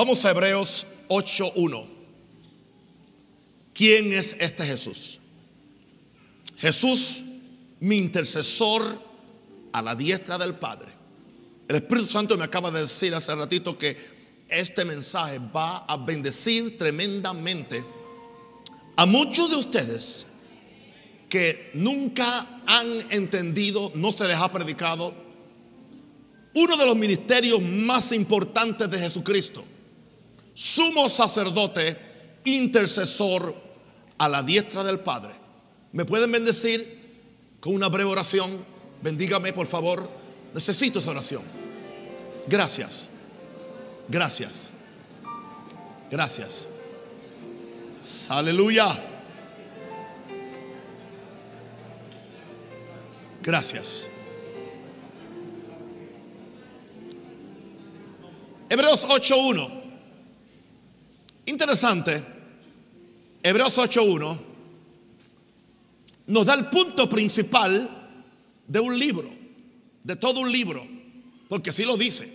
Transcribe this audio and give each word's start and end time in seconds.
Vamos 0.00 0.24
a 0.24 0.30
Hebreos 0.30 0.86
8.1. 1.10 1.86
¿Quién 3.74 4.14
es 4.14 4.34
este 4.40 4.64
Jesús? 4.64 5.20
Jesús, 6.56 7.24
mi 7.80 7.98
intercesor 7.98 8.98
a 9.74 9.82
la 9.82 9.94
diestra 9.94 10.38
del 10.38 10.54
Padre. 10.54 10.90
El 11.68 11.76
Espíritu 11.76 12.06
Santo 12.08 12.38
me 12.38 12.44
acaba 12.44 12.70
de 12.70 12.80
decir 12.80 13.14
hace 13.14 13.34
ratito 13.34 13.76
que 13.76 13.94
este 14.48 14.86
mensaje 14.86 15.38
va 15.54 15.84
a 15.84 15.98
bendecir 15.98 16.78
tremendamente 16.78 17.84
a 18.96 19.04
muchos 19.04 19.50
de 19.50 19.56
ustedes 19.56 20.24
que 21.28 21.72
nunca 21.74 22.62
han 22.66 22.88
entendido, 23.10 23.92
no 23.96 24.12
se 24.12 24.26
les 24.26 24.38
ha 24.38 24.50
predicado, 24.50 25.14
uno 26.54 26.76
de 26.78 26.86
los 26.86 26.96
ministerios 26.96 27.60
más 27.60 28.12
importantes 28.12 28.90
de 28.90 28.98
Jesucristo, 28.98 29.62
sumo 30.54 31.08
sacerdote, 31.08 31.96
intercesor 32.44 33.54
a 34.18 34.28
la 34.28 34.42
diestra 34.42 34.84
del 34.84 35.00
Padre. 35.00 35.32
¿Me 35.92 36.04
pueden 36.04 36.30
bendecir 36.30 37.00
con 37.60 37.74
una 37.74 37.88
breve 37.88 38.10
oración? 38.10 38.64
Bendígame, 39.02 39.52
por 39.52 39.66
favor. 39.66 40.08
Necesito 40.54 40.98
esa 40.98 41.10
oración. 41.10 41.42
Gracias. 42.46 43.08
Gracias. 44.08 44.70
Gracias. 46.10 46.66
Aleluya. 48.28 49.04
Gracias. 53.42 54.08
Hebreos 58.68 59.06
8.1. 59.08 59.79
Interesante. 61.50 62.22
Hebreos 63.42 63.76
8.1 63.76 64.38
nos 66.28 66.46
da 66.46 66.54
el 66.54 66.66
punto 66.66 67.10
principal 67.10 67.90
de 68.68 68.78
un 68.78 68.96
libro, 68.96 69.28
de 70.04 70.14
todo 70.14 70.40
un 70.40 70.52
libro, 70.52 70.86
porque 71.48 71.70
así 71.70 71.84
lo 71.84 71.96
dice. 71.96 72.32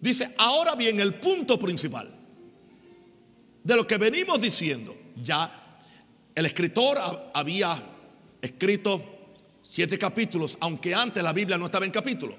Dice, 0.00 0.34
ahora 0.38 0.74
bien, 0.74 0.98
el 0.98 1.14
punto 1.14 1.56
principal 1.56 2.12
de 3.62 3.76
lo 3.76 3.86
que 3.86 3.96
venimos 3.96 4.40
diciendo, 4.40 4.96
ya 5.22 5.78
el 6.34 6.46
escritor 6.46 6.98
había 7.32 7.80
escrito 8.42 9.04
siete 9.62 9.98
capítulos, 9.98 10.58
aunque 10.60 10.92
antes 10.96 11.22
la 11.22 11.32
Biblia 11.32 11.58
no 11.58 11.66
estaba 11.66 11.86
en 11.86 11.92
capítulos, 11.92 12.36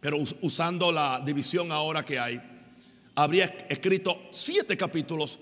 pero 0.00 0.16
usando 0.42 0.90
la 0.90 1.20
división 1.24 1.70
ahora 1.70 2.04
que 2.04 2.18
hay, 2.18 2.57
habría 3.18 3.46
escrito 3.68 4.16
siete 4.30 4.76
capítulos 4.76 5.40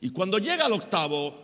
y 0.00 0.10
cuando 0.10 0.38
llega 0.38 0.64
al 0.64 0.72
octavo, 0.72 1.34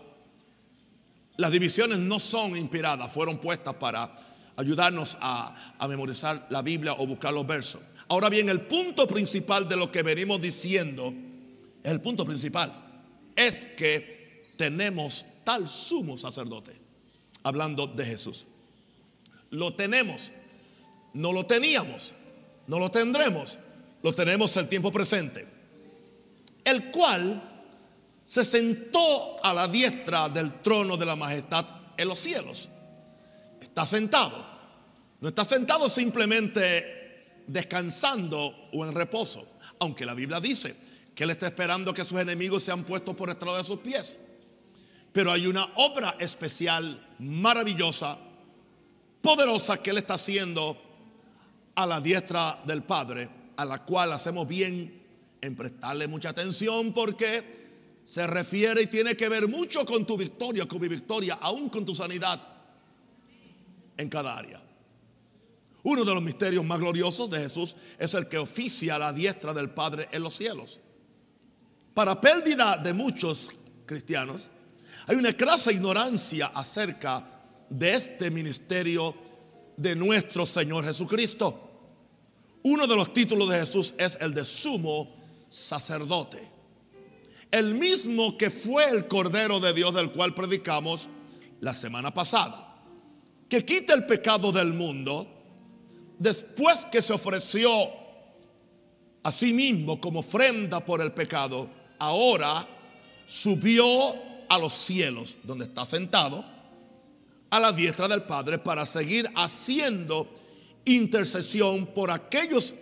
las 1.37 1.53
divisiones 1.53 1.99
no 1.99 2.19
son 2.19 2.57
inspiradas, 2.57 3.13
fueron 3.13 3.37
puestas 3.37 3.75
para 3.75 4.11
ayudarnos 4.57 5.19
a, 5.21 5.75
a 5.79 5.87
memorizar 5.87 6.47
la 6.49 6.63
Biblia 6.63 6.95
o 6.95 7.07
buscar 7.07 7.35
los 7.35 7.47
versos. 7.47 7.83
Ahora 8.09 8.31
bien, 8.31 8.49
el 8.49 8.63
punto 8.63 9.07
principal 9.07 9.69
de 9.69 9.77
lo 9.77 9.93
que 9.93 10.03
venimos 10.03 10.41
diciendo, 10.41 11.13
el 11.85 12.01
punto 12.01 12.25
principal, 12.25 12.73
es 13.37 13.59
que 13.77 14.55
tenemos 14.57 15.27
tal 15.45 15.69
sumo 15.69 16.17
sacerdote, 16.17 16.73
hablando 17.43 17.87
de 17.87 18.07
Jesús. 18.07 18.47
Lo 19.51 19.75
tenemos, 19.75 20.33
no 21.13 21.31
lo 21.35 21.45
teníamos, 21.45 22.15
no 22.67 22.79
lo 22.79 22.91
tendremos, 22.91 23.59
lo 24.03 24.15
tenemos 24.15 24.57
el 24.57 24.69
tiempo 24.69 24.91
presente, 24.91 25.58
el 26.71 26.91
cual 26.91 27.43
se 28.25 28.45
sentó 28.45 29.43
a 29.43 29.55
la 29.55 29.69
diestra 29.69 30.29
del 30.29 30.61
trono 30.61 30.97
de 30.97 31.07
la 31.07 31.17
majestad 31.17 31.65
en 31.97 32.09
los 32.09 32.19
cielos. 32.19 32.69
Está 33.61 33.87
sentado. 33.87 34.47
No 35.21 35.29
está 35.29 35.45
sentado 35.45 35.89
simplemente 35.89 37.43
descansando 37.47 38.69
o 38.73 38.85
en 38.85 38.95
reposo. 38.95 39.49
Aunque 39.81 40.05
la 40.05 40.15
Biblia 40.15 40.41
dice 40.41 40.77
que 41.15 41.25
Él 41.25 41.31
está 41.31 41.47
esperando 41.47 41.95
que 41.95 42.05
sus 42.05 42.21
enemigos 42.21 42.63
sean 42.63 42.85
puestos 42.85 43.17
por 43.17 43.31
estrado 43.31 43.57
de 43.57 43.65
sus 43.65 43.79
pies. 43.79 44.17
Pero 45.13 45.33
hay 45.33 45.47
una 45.47 45.67
obra 45.77 46.17
especial, 46.21 47.05
maravillosa, 47.19 48.19
poderosa 49.23 49.83
que 49.83 49.91
Él 49.91 49.99
está 49.99 50.15
haciendo 50.15 50.77
a 51.75 51.87
la 51.87 52.01
diestra 52.01 52.61
del 52.67 52.83
Padre, 52.83 53.29
a 53.57 53.65
la 53.65 53.85
cual 53.85 54.13
hacemos 54.13 54.47
bien 54.47 54.98
en 55.41 55.57
prestarle 55.57 56.09
mucha 56.09 56.31
atención 56.31 56.93
porque 56.93 57.59
se 58.05 58.27
refiere 58.27 58.83
y 58.83 58.87
tiene 58.87 59.17
que 59.17 59.29
ver 59.29 59.49
mucho 59.49 59.85
con 59.85 60.07
tu 60.07 60.17
victoria, 60.17 60.67
con 60.67 60.81
mi 60.81 60.89
victoria, 60.89 61.39
aún 61.41 61.69
con 61.69 61.85
tu 61.85 61.95
sanidad 61.95 62.41
en 63.97 64.09
cada 64.09 64.37
área. 64.37 64.63
Uno 65.83 66.05
de 66.05 66.15
los 66.15 66.23
misterios 66.23 66.65
más 66.65 66.81
gloriosos 66.81 67.31
de 67.31 67.41
Jesús 67.41 67.77
es 67.99 68.15
el 68.15 68.29
que 68.29 68.39
oficia 68.39 68.99
la 68.99 69.13
diestra 69.13 69.53
del 69.53 69.71
Padre 69.71 70.09
en 70.13 70.23
los 70.23 70.35
cielos. 70.35 70.81
Para 71.95 72.21
pérdida 72.21 72.77
de 72.77 72.93
muchos 72.93 73.51
cristianos, 73.87 74.49
hay 75.07 75.17
una 75.17 75.33
clase 75.33 75.73
ignorancia 75.73 76.47
acerca 76.55 77.27
de 77.69 77.91
este 77.91 78.31
ministerio 78.31 79.15
de 79.77 79.95
nuestro 79.95 80.47
Señor 80.47 80.85
Jesucristo. 80.85 81.65
Uno 82.63 82.87
de 82.87 82.97
los 82.97 83.13
títulos 83.13 83.49
de 83.49 83.61
Jesús 83.61 83.95
es 83.99 84.19
el 84.21 84.35
de 84.35 84.45
sumo 84.45 85.18
sacerdote. 85.49 86.39
El 87.51 87.75
mismo 87.75 88.37
que 88.37 88.51
fue 88.51 88.89
el 88.91 89.07
Cordero 89.09 89.59
de 89.61 89.73
Dios 89.73 89.95
del 89.95 90.11
cual 90.11 90.35
predicamos 90.35 91.09
la 91.61 91.73
semana 91.73 92.13
pasada, 92.13 92.83
que 93.49 93.65
quita 93.65 93.95
el 93.95 94.07
pecado 94.07 94.53
del 94.53 94.75
mundo 94.75 95.27
después 96.19 96.87
que 96.87 97.01
se 97.01 97.13
ofreció 97.13 97.71
a 99.23 99.33
sí 99.33 99.53
mismo 99.55 100.01
como 100.01 100.21
ofrenda 100.21 100.85
por 100.85 101.01
el 101.01 101.13
pecado, 101.13 101.69
ahora 101.99 102.67
subió 103.27 103.89
a 104.49 104.59
los 104.59 104.73
cielos, 104.73 105.39
donde 105.43 105.65
está 105.65 105.85
sentado, 105.85 106.45
a 107.51 107.61
la 107.61 107.73
diestra 107.73 108.09
del 108.09 108.23
Padre, 108.23 108.59
para 108.59 108.87
seguir 108.87 109.29
haciendo 109.37 110.29
intercesión 110.85 111.87
por 111.87 112.11
aquellos 112.11 112.75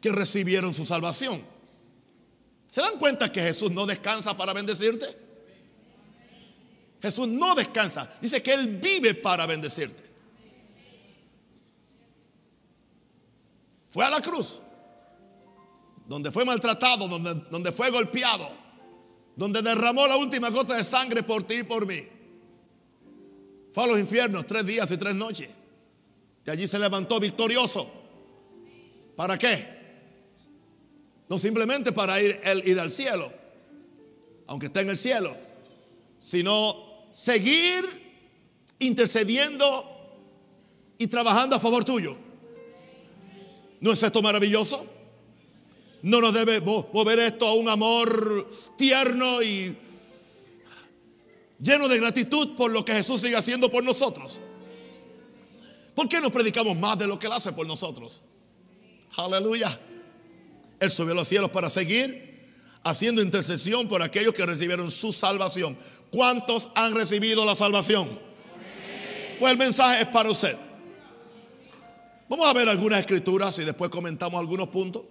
que 0.00 0.12
recibieron 0.12 0.74
su 0.74 0.84
salvación. 0.86 1.55
¿Se 2.76 2.82
dan 2.82 2.98
cuenta 2.98 3.32
que 3.32 3.40
Jesús 3.40 3.70
no 3.70 3.86
descansa 3.86 4.36
para 4.36 4.52
bendecirte? 4.52 5.06
Jesús 7.00 7.26
no 7.26 7.54
descansa. 7.54 8.06
Dice 8.20 8.42
que 8.42 8.52
Él 8.52 8.76
vive 8.76 9.14
para 9.14 9.46
bendecirte. 9.46 10.02
Fue 13.88 14.04
a 14.04 14.10
la 14.10 14.20
cruz, 14.20 14.60
donde 16.06 16.30
fue 16.30 16.44
maltratado, 16.44 17.08
donde, 17.08 17.46
donde 17.50 17.72
fue 17.72 17.88
golpeado, 17.88 18.50
donde 19.36 19.62
derramó 19.62 20.06
la 20.06 20.18
última 20.18 20.50
gota 20.50 20.76
de 20.76 20.84
sangre 20.84 21.22
por 21.22 21.44
ti 21.44 21.60
y 21.60 21.62
por 21.62 21.86
mí. 21.86 22.02
Fue 23.72 23.84
a 23.84 23.86
los 23.86 23.98
infiernos 23.98 24.46
tres 24.46 24.66
días 24.66 24.90
y 24.90 24.98
tres 24.98 25.14
noches. 25.14 25.48
Y 26.44 26.50
allí 26.50 26.66
se 26.66 26.78
levantó 26.78 27.18
victorioso. 27.20 27.90
¿Para 29.16 29.38
qué? 29.38 29.75
No 31.28 31.38
simplemente 31.38 31.92
para 31.92 32.20
ir, 32.22 32.40
ir 32.64 32.78
al 32.78 32.90
cielo, 32.90 33.32
aunque 34.46 34.66
esté 34.66 34.80
en 34.80 34.90
el 34.90 34.96
cielo, 34.96 35.36
sino 36.18 37.08
seguir 37.12 37.84
intercediendo 38.78 39.84
y 40.98 41.06
trabajando 41.08 41.56
a 41.56 41.60
favor 41.60 41.84
tuyo. 41.84 42.16
¿No 43.80 43.92
es 43.92 44.02
esto 44.02 44.22
maravilloso? 44.22 44.86
No 46.02 46.20
nos 46.20 46.34
debe 46.34 46.60
mover 46.60 47.18
esto 47.18 47.46
a 47.46 47.54
un 47.54 47.68
amor 47.68 48.48
tierno 48.76 49.42
y 49.42 49.76
lleno 51.58 51.88
de 51.88 51.98
gratitud 51.98 52.56
por 52.56 52.70
lo 52.70 52.84
que 52.84 52.92
Jesús 52.92 53.20
sigue 53.20 53.36
haciendo 53.36 53.70
por 53.70 53.82
nosotros. 53.82 54.40
¿Por 55.94 56.08
qué 56.08 56.20
no 56.20 56.30
predicamos 56.30 56.76
más 56.76 56.98
de 56.98 57.06
lo 57.06 57.18
que 57.18 57.26
Él 57.26 57.32
hace 57.32 57.52
por 57.52 57.66
nosotros? 57.66 58.22
Aleluya. 59.16 59.80
Él 60.80 60.90
subió 60.90 61.12
a 61.12 61.16
los 61.16 61.28
cielos 61.28 61.50
para 61.50 61.70
seguir 61.70 62.26
haciendo 62.84 63.20
intercesión 63.20 63.88
por 63.88 64.02
aquellos 64.02 64.32
que 64.32 64.46
recibieron 64.46 64.90
su 64.90 65.12
salvación. 65.12 65.76
¿Cuántos 66.10 66.70
han 66.74 66.94
recibido 66.94 67.44
la 67.44 67.56
salvación? 67.56 68.08
Pues 69.38 69.52
el 69.52 69.58
mensaje 69.58 70.02
es 70.02 70.08
para 70.08 70.30
usted. 70.30 70.56
Vamos 72.28 72.46
a 72.46 72.52
ver 72.52 72.68
algunas 72.68 73.00
escrituras 73.00 73.58
y 73.58 73.64
después 73.64 73.90
comentamos 73.90 74.38
algunos 74.38 74.68
puntos. 74.68 75.02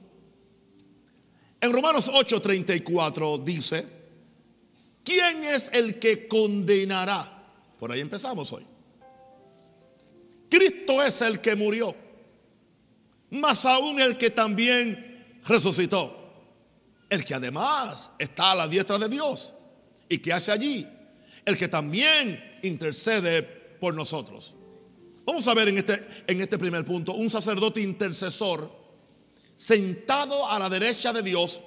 En 1.61 1.71
Romanos 1.71 2.09
8:34 2.09 3.43
dice, 3.43 3.87
¿quién 5.03 5.43
es 5.43 5.69
el 5.73 5.99
que 5.99 6.27
condenará? 6.27 7.43
Por 7.79 7.91
ahí 7.91 8.01
empezamos 8.01 8.51
hoy. 8.53 8.65
Cristo 10.49 11.03
es 11.03 11.21
el 11.21 11.41
que 11.41 11.55
murió, 11.55 11.95
más 13.31 13.65
aún 13.65 13.99
el 14.01 14.17
que 14.17 14.29
también 14.29 15.04
resucitó. 15.45 16.23
el 17.07 17.23
que 17.23 17.35
además 17.35 18.13
está 18.17 18.51
a 18.51 18.55
la 18.55 18.67
diestra 18.67 18.97
de 18.97 19.07
Dios 19.07 19.53
y 20.09 20.17
que 20.17 20.33
hace 20.33 20.51
allí, 20.51 20.87
el 21.45 21.55
que 21.55 21.67
también 21.67 22.59
intercede 22.63 23.43
por 23.43 23.93
nosotros. 23.93 24.55
Vamos 25.25 25.47
a 25.47 25.53
ver 25.53 25.69
en 25.69 25.77
este, 25.77 26.07
en 26.27 26.41
este 26.41 26.57
primer 26.57 26.83
punto 26.83 27.13
un 27.13 27.29
sacerdote 27.29 27.81
intercesor 27.81 28.71
sentado 29.55 30.49
a 30.49 30.59
la 30.59 30.69
derecha 30.69 31.13
de 31.13 31.21
Dios 31.21 31.61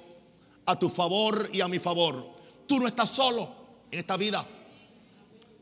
a 0.66 0.78
tu 0.78 0.88
favor 0.88 1.48
y 1.52 1.60
a 1.60 1.68
mi 1.68 1.78
favor. 1.78 2.36
Tú 2.66 2.78
no 2.78 2.86
estás 2.86 3.10
solo 3.10 3.50
en 3.90 4.00
esta 4.00 4.16
vida. 4.16 4.44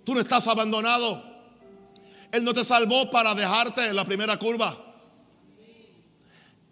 Tú 0.04 0.14
no 0.14 0.20
estás 0.20 0.46
abandonado. 0.48 1.22
Él 2.32 2.42
no 2.44 2.52
te 2.52 2.64
salvó 2.64 3.10
para 3.10 3.34
dejarte 3.34 3.86
en 3.86 3.96
la 3.96 4.04
primera 4.04 4.36
curva. 4.38 4.85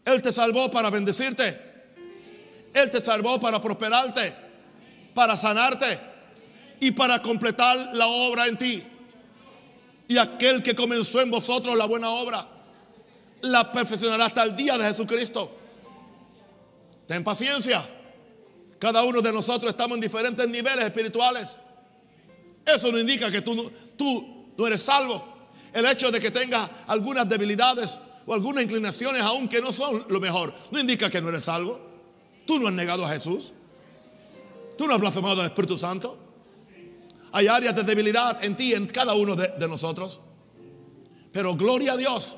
Él 0.04 0.20
te 0.22 0.32
salvó 0.32 0.70
para 0.70 0.90
bendecirte. 0.90 1.60
Él 2.74 2.90
te 2.90 3.00
salvó 3.00 3.40
para 3.40 3.60
prosperarte, 3.60 4.34
para 5.14 5.36
sanarte 5.36 5.98
y 6.80 6.90
para 6.90 7.22
completar 7.22 7.90
la 7.94 8.06
obra 8.06 8.46
en 8.46 8.58
ti. 8.58 8.82
Y 10.08 10.18
aquel 10.18 10.62
que 10.62 10.74
comenzó 10.74 11.20
en 11.20 11.30
vosotros 11.30 11.76
la 11.76 11.86
buena 11.86 12.10
obra, 12.10 12.46
la 13.42 13.72
perfeccionará 13.72 14.26
hasta 14.26 14.42
el 14.42 14.56
día 14.56 14.76
de 14.76 14.84
Jesucristo. 14.84 15.56
Ten 17.06 17.22
paciencia. 17.22 17.88
Cada 18.78 19.02
uno 19.04 19.22
de 19.22 19.32
nosotros 19.32 19.70
estamos 19.70 19.96
en 19.96 20.00
diferentes 20.02 20.46
niveles 20.48 20.84
espirituales. 20.84 21.56
Eso 22.66 22.90
no 22.90 22.98
indica 22.98 23.30
que 23.30 23.40
tú, 23.40 23.70
tú 23.96 24.52
no 24.58 24.66
eres 24.66 24.82
salvo. 24.82 25.32
El 25.72 25.86
hecho 25.86 26.10
de 26.10 26.20
que 26.20 26.30
tengas 26.30 26.68
algunas 26.86 27.28
debilidades 27.28 27.98
o 28.26 28.34
algunas 28.34 28.64
inclinaciones, 28.64 29.22
aunque 29.22 29.60
no 29.60 29.72
son 29.72 30.04
lo 30.08 30.20
mejor, 30.20 30.54
no 30.70 30.80
indica 30.80 31.10
que 31.10 31.20
no 31.20 31.28
eres 31.28 31.44
salvo. 31.44 31.80
Tú 32.46 32.58
no 32.58 32.68
has 32.68 32.74
negado 32.74 33.04
a 33.04 33.08
Jesús. 33.08 33.52
Tú 34.76 34.86
no 34.86 34.94
has 34.94 35.00
blasfemado 35.00 35.40
al 35.40 35.46
Espíritu 35.46 35.78
Santo. 35.78 36.18
Hay 37.32 37.48
áreas 37.48 37.74
de 37.74 37.82
debilidad 37.82 38.44
en 38.44 38.56
ti, 38.56 38.74
en 38.74 38.86
cada 38.86 39.14
uno 39.14 39.34
de, 39.34 39.68
nosotros. 39.68 40.20
Pero 41.32 41.54
gloria 41.54 41.94
a 41.94 41.96
Dios 41.96 42.36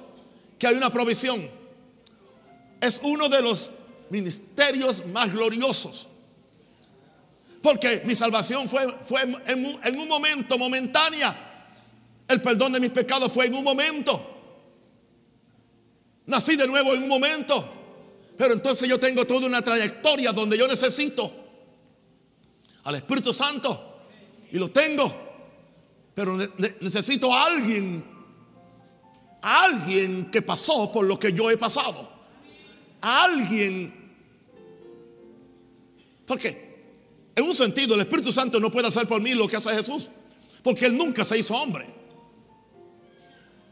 que 0.59 0.67
hay 0.67 0.75
una 0.75 0.91
provisión. 0.91 1.49
Es 2.81 3.01
uno 3.03 3.29
de 3.29 3.43
los 3.43 3.71
ministerios 4.11 5.05
más 5.07 5.33
gloriosos. 5.33 6.09
Porque 7.63 8.03
mi 8.07 8.15
salvación 8.15 8.69
fue, 8.69 8.87
fue 9.07 9.23
en, 9.23 9.99
un 9.99 10.09
momento, 10.09 10.57
momentánea. 10.57 11.43
El 12.29 12.41
perdón 12.41 12.73
de 12.73 12.81
mis 12.81 12.91
pecados 12.91 13.33
fue 13.33 13.47
en 13.47 13.55
un 13.55 13.65
momento. 13.65 14.36
Nací 16.27 16.57
de 16.57 16.67
nuevo 16.67 16.95
en 16.95 17.05
un 17.05 17.09
momento. 17.09 17.73
Pero 18.37 18.53
entonces 18.53 18.89
yo 18.89 18.99
tengo 18.99 19.25
toda 19.25 19.47
una 19.47 19.63
trayectoria 19.63 20.33
donde 20.33 20.59
yo 20.59 20.69
necesito 20.69 21.33
al 22.85 22.95
Espíritu 22.97 23.33
Santo. 23.33 24.03
Y 24.51 24.59
lo 24.59 24.71
tengo. 24.71 25.13
Pero 26.15 26.37
necesito 26.81 27.33
a 27.33 27.47
alguien. 27.47 28.05
A 29.43 29.65
alguien 29.65 30.31
que 30.31 30.43
pasó 30.43 30.91
por 30.93 31.07
lo 31.07 31.19
que 31.19 31.33
yo 31.33 31.51
he 31.51 31.57
pasado. 31.57 32.11
A 33.01 33.25
alguien. 33.25 33.95
¿Por 36.27 36.39
qué? 36.39 36.67
En 37.37 37.45
un 37.45 37.55
sentido, 37.55 37.95
el 37.95 38.01
Espíritu 38.01 38.33
Santo 38.33 38.59
no 38.59 38.71
puede 38.71 38.89
hacer 38.89 39.07
por 39.07 39.21
mí 39.21 39.35
lo 39.35 39.47
que 39.47 39.57
hace 39.57 39.71
Jesús. 39.71 40.09
Porque 40.63 40.87
Él 40.87 40.97
nunca 40.97 41.25
se 41.25 41.39
hizo 41.39 41.55
hombre. 41.55 41.87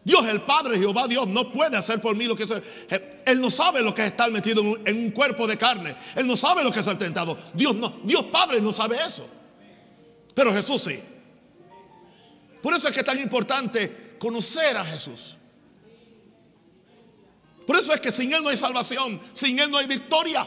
Dios 0.04 0.28
el 0.28 0.42
Padre, 0.42 0.78
Jehová 0.78 1.08
Dios, 1.08 1.26
no 1.28 1.50
puede 1.50 1.78
hacer 1.78 2.00
por 2.00 2.14
mí 2.14 2.26
lo 2.26 2.36
que 2.36 2.44
hace. 2.44 2.62
Él 3.24 3.40
no 3.40 3.50
sabe 3.50 3.82
lo 3.82 3.94
que 3.94 4.02
es 4.02 4.08
estar 4.08 4.30
metido 4.30 4.62
en 4.84 4.98
un, 4.98 5.10
cuerpo 5.12 5.46
de 5.46 5.56
carne. 5.56 5.96
Él 6.14 6.26
no 6.26 6.36
sabe 6.36 6.62
lo 6.62 6.70
que 6.70 6.80
es 6.80 6.86
el 6.86 6.98
tentado. 6.98 7.36
Dios 7.54 7.74
no, 7.74 7.88
Dios 8.04 8.24
Padre 8.24 8.60
no 8.60 8.72
sabe 8.72 8.96
eso. 9.04 9.26
Pero 10.34 10.52
Jesús 10.52 10.82
sí. 10.82 11.00
Por 12.62 12.74
eso 12.74 12.88
es 12.88 12.94
que 12.94 13.00
es 13.00 13.06
tan 13.06 13.18
importante 13.18 14.16
conocer 14.18 14.76
a 14.76 14.84
Jesús. 14.84 15.38
Por 17.66 17.76
eso 17.76 17.94
es 17.94 18.00
que 18.00 18.12
sin 18.12 18.32
Él 18.32 18.42
no 18.42 18.50
hay 18.50 18.58
salvación, 18.58 19.18
sin 19.32 19.58
Él 19.58 19.70
no 19.70 19.78
hay 19.78 19.86
victoria. 19.86 20.46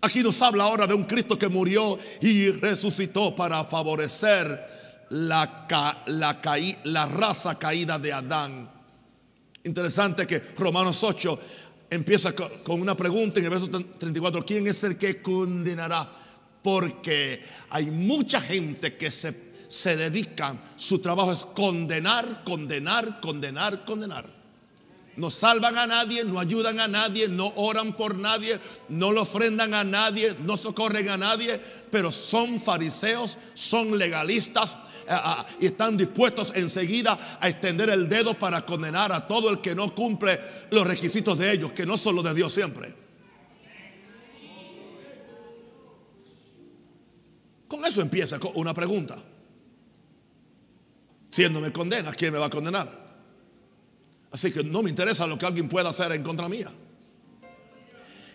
Aquí 0.00 0.22
nos 0.22 0.40
habla 0.40 0.64
ahora 0.64 0.86
de 0.86 0.94
un 0.94 1.04
Cristo 1.04 1.38
que 1.38 1.48
murió 1.48 1.98
y 2.22 2.50
resucitó 2.50 3.34
para 3.36 3.62
favorecer 3.64 4.74
la, 5.14 6.02
la, 6.06 6.40
la 6.84 7.06
raza 7.06 7.56
caída 7.58 7.98
de 7.98 8.12
Adán. 8.12 8.68
Interesante 9.62 10.26
que 10.26 10.40
Romanos 10.56 11.02
8 11.02 11.38
empieza 11.90 12.34
con 12.34 12.80
una 12.80 12.96
pregunta 12.96 13.38
en 13.38 13.46
el 13.46 13.50
verso 13.50 13.68
34. 13.70 14.44
¿Quién 14.44 14.66
es 14.66 14.82
el 14.84 14.98
que 14.98 15.22
condenará? 15.22 16.10
Porque 16.62 17.42
hay 17.70 17.90
mucha 17.90 18.40
gente 18.40 18.96
que 18.96 19.10
se, 19.10 19.52
se 19.68 19.96
dedica, 19.96 20.56
su 20.76 20.98
trabajo 20.98 21.32
es 21.32 21.40
condenar, 21.54 22.42
condenar, 22.42 23.20
condenar, 23.20 23.84
condenar. 23.84 24.34
No 25.16 25.30
salvan 25.30 25.78
a 25.78 25.86
nadie, 25.86 26.24
no 26.24 26.40
ayudan 26.40 26.80
a 26.80 26.88
nadie, 26.88 27.28
no 27.28 27.52
oran 27.54 27.92
por 27.92 28.16
nadie, 28.16 28.58
no 28.88 29.12
lo 29.12 29.22
ofrendan 29.22 29.72
a 29.74 29.84
nadie, 29.84 30.34
no 30.40 30.56
socorren 30.56 31.08
a 31.08 31.16
nadie, 31.16 31.60
pero 31.92 32.10
son 32.10 32.60
fariseos, 32.60 33.38
son 33.54 33.96
legalistas, 33.96 34.76
y 35.60 35.66
están 35.66 35.96
dispuestos 35.96 36.52
enseguida 36.54 37.38
a 37.40 37.48
extender 37.48 37.90
el 37.90 38.08
dedo 38.08 38.34
para 38.34 38.64
condenar 38.64 39.12
a 39.12 39.26
todo 39.26 39.50
el 39.50 39.60
que 39.60 39.74
no 39.74 39.94
cumple 39.94 40.38
los 40.70 40.86
requisitos 40.86 41.38
de 41.38 41.52
ellos, 41.52 41.72
que 41.72 41.86
no 41.86 41.96
son 41.96 42.16
los 42.16 42.24
de 42.24 42.34
Dios 42.34 42.52
siempre. 42.52 42.94
Con 47.68 47.84
eso 47.84 48.00
empieza 48.00 48.38
una 48.54 48.72
pregunta. 48.72 49.16
Si 51.30 51.42
Él 51.42 51.52
no 51.52 51.60
me 51.60 51.72
condena, 51.72 52.12
¿quién 52.12 52.32
me 52.32 52.38
va 52.38 52.46
a 52.46 52.50
condenar? 52.50 53.04
Así 54.30 54.52
que 54.52 54.62
no 54.62 54.82
me 54.82 54.90
interesa 54.90 55.26
lo 55.26 55.36
que 55.36 55.46
alguien 55.46 55.68
pueda 55.68 55.90
hacer 55.90 56.12
en 56.12 56.22
contra 56.22 56.48
mía. 56.48 56.70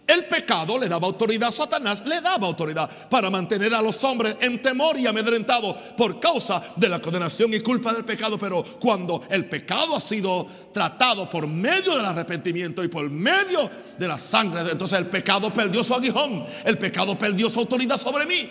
El 0.09 0.25
pecado 0.25 0.79
le 0.79 0.89
daba 0.89 1.05
autoridad, 1.05 1.51
Satanás 1.51 2.03
le 2.03 2.19
daba 2.19 2.47
autoridad 2.47 2.89
para 3.09 3.29
mantener 3.29 3.75
a 3.75 3.81
los 3.83 4.03
hombres 4.03 4.37
en 4.41 4.59
temor 4.59 4.97
y 4.97 5.05
amedrentados 5.05 5.75
por 5.95 6.19
causa 6.19 6.63
de 6.77 6.89
la 6.89 6.99
condenación 6.99 7.53
y 7.53 7.59
culpa 7.59 7.93
del 7.93 8.03
pecado. 8.03 8.39
Pero 8.39 8.63
cuando 8.79 9.21
el 9.29 9.45
pecado 9.45 9.95
ha 9.95 9.99
sido 9.99 10.47
tratado 10.73 11.29
por 11.29 11.45
medio 11.45 11.95
del 11.95 12.05
arrepentimiento 12.07 12.83
y 12.83 12.87
por 12.87 13.07
medio 13.07 13.69
de 13.99 14.07
la 14.07 14.17
sangre, 14.17 14.61
entonces 14.61 14.97
el 14.97 15.05
pecado 15.05 15.53
perdió 15.53 15.83
su 15.83 15.93
aguijón, 15.93 16.43
el 16.65 16.79
pecado 16.79 17.15
perdió 17.15 17.47
su 17.47 17.59
autoridad 17.59 17.99
sobre 17.99 18.25
mí. 18.25 18.49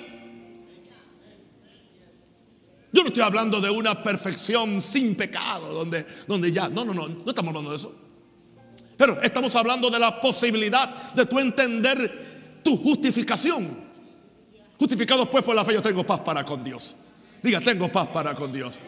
Yo 2.93 3.03
no 3.03 3.09
estoy 3.09 3.25
hablando 3.25 3.61
de 3.61 3.69
una 3.69 4.01
perfección 4.01 4.81
sin 4.81 5.17
pecado, 5.17 5.75
donde, 5.75 6.07
donde 6.29 6.53
ya, 6.53 6.69
no, 6.69 6.85
no, 6.85 6.95
no, 6.95 7.09
no 7.09 7.25
estamos 7.27 7.49
hablando 7.49 7.71
de 7.71 7.77
eso. 7.79 8.08
Pero 8.99 9.23
estamos 9.23 9.55
hablando 9.55 9.89
de 9.91 10.01
la 10.01 10.21
posibilidad 10.21 11.13
de 11.15 11.25
tú 11.25 11.39
entender 11.39 12.61
tu 12.65 12.77
justificación. 12.77 13.87
Justificado 14.77 15.31
pues 15.31 15.45
por 15.45 15.55
la 15.55 15.65
fe, 15.65 15.75
yo 15.75 15.83
tengo 15.83 16.05
paz 16.05 16.19
para 16.19 16.45
con 16.45 16.65
Dios. 16.65 16.97
Diga, 17.41 17.61
tengo 17.61 17.91
paz 17.93 18.09
para 18.09 18.35
con 18.35 18.53
Dios. 18.53 18.81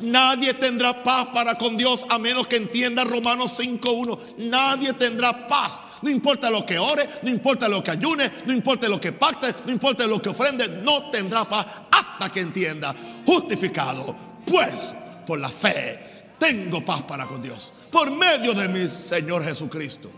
Nadie 0.00 0.54
tendrá 0.54 1.04
paz 1.04 1.28
para 1.32 1.56
con 1.56 1.76
Dios 1.76 2.04
a 2.08 2.18
menos 2.18 2.48
que 2.48 2.56
entienda 2.56 3.04
Romanos 3.04 3.60
5.1. 3.60 4.18
Nadie 4.38 4.92
tendrá 4.94 5.46
paz. 5.46 5.78
No 6.02 6.10
importa 6.10 6.50
lo 6.50 6.66
que 6.66 6.76
ore, 6.76 7.08
no 7.22 7.30
importa 7.30 7.68
lo 7.68 7.84
que 7.84 7.92
ayune, 7.92 8.28
no 8.46 8.52
importa 8.52 8.88
lo 8.88 9.00
que 9.00 9.12
pacte, 9.12 9.54
no 9.66 9.72
importa 9.72 10.04
lo 10.08 10.20
que 10.20 10.30
ofrende, 10.30 10.66
no 10.82 11.10
tendrá 11.10 11.48
paz 11.48 11.64
hasta 11.92 12.32
que 12.32 12.40
entienda. 12.40 12.92
Justificado 13.24 14.16
pues 14.44 14.96
por 15.24 15.38
la 15.38 15.48
fe 15.48 16.24
tengo 16.40 16.84
paz 16.84 17.02
para 17.02 17.26
con 17.28 17.40
Dios 17.40 17.72
por 17.90 18.10
medio 18.10 18.54
de 18.54 18.68
mi 18.68 18.88
Señor 18.88 19.44
Jesucristo. 19.44 20.10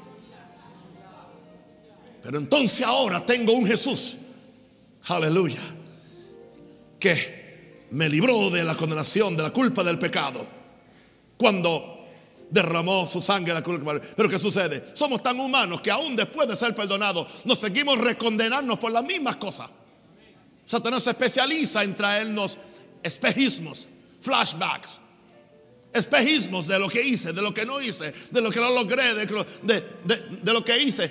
Pero 2.23 2.39
entonces 2.39 2.87
ahora 2.87 3.25
tengo 3.25 3.53
un 3.53 3.67
Jesús, 3.67 4.17
aleluya, 5.09 5.61
que 7.01 7.87
me 7.91 8.09
libró 8.09 8.49
de 8.51 8.65
la 8.65 8.77
condenación, 8.77 9.37
de 9.37 9.43
la 9.43 9.51
culpa 9.51 9.83
del 9.83 9.99
pecado, 9.99 10.47
cuando 11.37 12.07
derramó 12.49 13.07
su 13.07 13.21
sangre 13.21 13.55
la 13.55 13.63
culpa. 13.63 14.01
Pero 14.17 14.29
¿qué 14.29 14.39
sucede? 14.39 14.93
Somos 14.95 15.23
tan 15.23 15.41
humanos 15.41 15.81
que 15.81 15.91
aún 15.91 16.15
después 16.15 16.47
de 16.47 16.55
ser 16.55 16.75
perdonados, 16.75 17.27
nos 17.45 17.59
seguimos 17.59 17.99
recondenarnos 17.99 18.79
por 18.79 18.93
las 18.93 19.03
mismas 19.03 19.37
cosas. 19.39 19.69
Satanás 20.67 21.03
se 21.03 21.11
especializa 21.11 21.83
en 21.83 21.97
traernos 21.97 22.59
espejismos, 23.03 23.89
flashbacks, 24.21 25.01
espejismos 25.93 26.67
de 26.67 26.79
lo 26.79 26.89
que 26.89 27.03
hice, 27.03 27.33
de 27.33 27.43
lo 27.43 27.53
que 27.53 27.67
no 27.67 27.81
hice, 27.81 28.13
de 28.31 28.41
lo 28.41 28.51
que 28.51 28.61
no 28.61 28.71
logré, 28.71 29.15
de, 29.15 29.27
de, 30.05 30.53
lo 30.53 30.65
que 30.65 30.79
hice. 30.79 31.11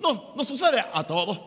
No, 0.00 0.34
no 0.36 0.44
sucede 0.44 0.84
a 0.92 1.04
todos. 1.04 1.38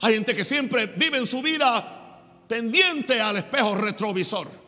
Hay 0.00 0.14
gente 0.14 0.34
que 0.34 0.44
siempre 0.44 0.86
vive 0.86 1.18
en 1.18 1.26
su 1.26 1.40
vida 1.40 2.20
pendiente 2.46 3.20
al 3.20 3.36
espejo 3.36 3.74
retrovisor. 3.74 4.64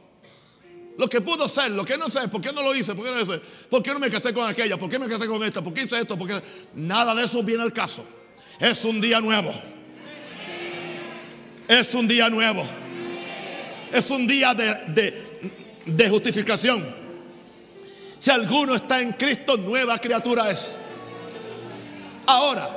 Lo 0.96 1.08
que 1.08 1.20
pudo 1.20 1.46
ser, 1.46 1.72
lo 1.72 1.84
que 1.84 1.98
no 1.98 2.08
sé, 2.08 2.26
¿por 2.28 2.40
qué 2.40 2.52
no 2.54 2.62
lo 2.62 2.74
hice? 2.74 2.94
¿Por 2.94 3.04
qué 3.04 3.10
no 3.10 3.18
lo 3.18 3.22
hice? 3.22 3.46
¿Por 3.68 3.82
qué 3.82 3.92
no 3.92 3.98
me 3.98 4.10
casé 4.10 4.32
con 4.32 4.48
aquella? 4.48 4.78
¿Por 4.78 4.88
qué 4.88 4.98
me 4.98 5.06
casé 5.06 5.26
con 5.26 5.42
esta? 5.42 5.62
¿Por 5.62 5.74
qué 5.74 5.82
hice 5.82 5.98
esto? 5.98 6.16
¿Por 6.16 6.26
qué? 6.26 6.40
Nada 6.74 7.14
de 7.14 7.24
eso 7.24 7.42
viene 7.42 7.62
al 7.62 7.72
caso. 7.72 8.02
Es 8.58 8.82
un 8.84 8.98
día 8.98 9.20
nuevo. 9.20 9.52
Es 11.68 11.92
un 11.94 12.08
día 12.08 12.30
nuevo. 12.30 12.66
Es 13.92 14.10
un 14.10 14.26
día 14.26 14.54
de, 14.54 14.74
de 14.88 15.25
justificación. 16.08 16.84
Si 18.18 18.30
alguno 18.30 18.74
está 18.74 19.00
en 19.00 19.12
Cristo, 19.12 19.56
nueva 19.56 19.98
criatura 19.98 20.50
es. 20.50 20.74
Ahora, 22.26 22.68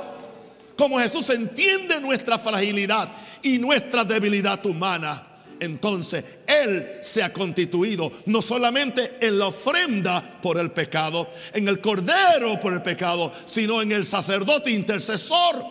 como 0.76 0.98
Jesús 0.98 1.28
entiende 1.30 2.00
nuestra 2.00 2.38
fragilidad 2.38 3.10
y 3.42 3.58
nuestra 3.58 4.04
debilidad 4.04 4.64
humana, 4.66 5.26
entonces 5.60 6.24
Él 6.46 6.98
se 7.02 7.22
ha 7.22 7.32
constituido 7.32 8.10
no 8.26 8.40
solamente 8.40 9.18
en 9.20 9.38
la 9.38 9.48
ofrenda 9.48 10.22
por 10.40 10.58
el 10.58 10.70
pecado, 10.70 11.28
en 11.52 11.68
el 11.68 11.80
cordero 11.80 12.58
por 12.60 12.72
el 12.72 12.82
pecado, 12.82 13.32
sino 13.44 13.82
en 13.82 13.92
el 13.92 14.06
sacerdote 14.06 14.70
intercesor 14.70 15.62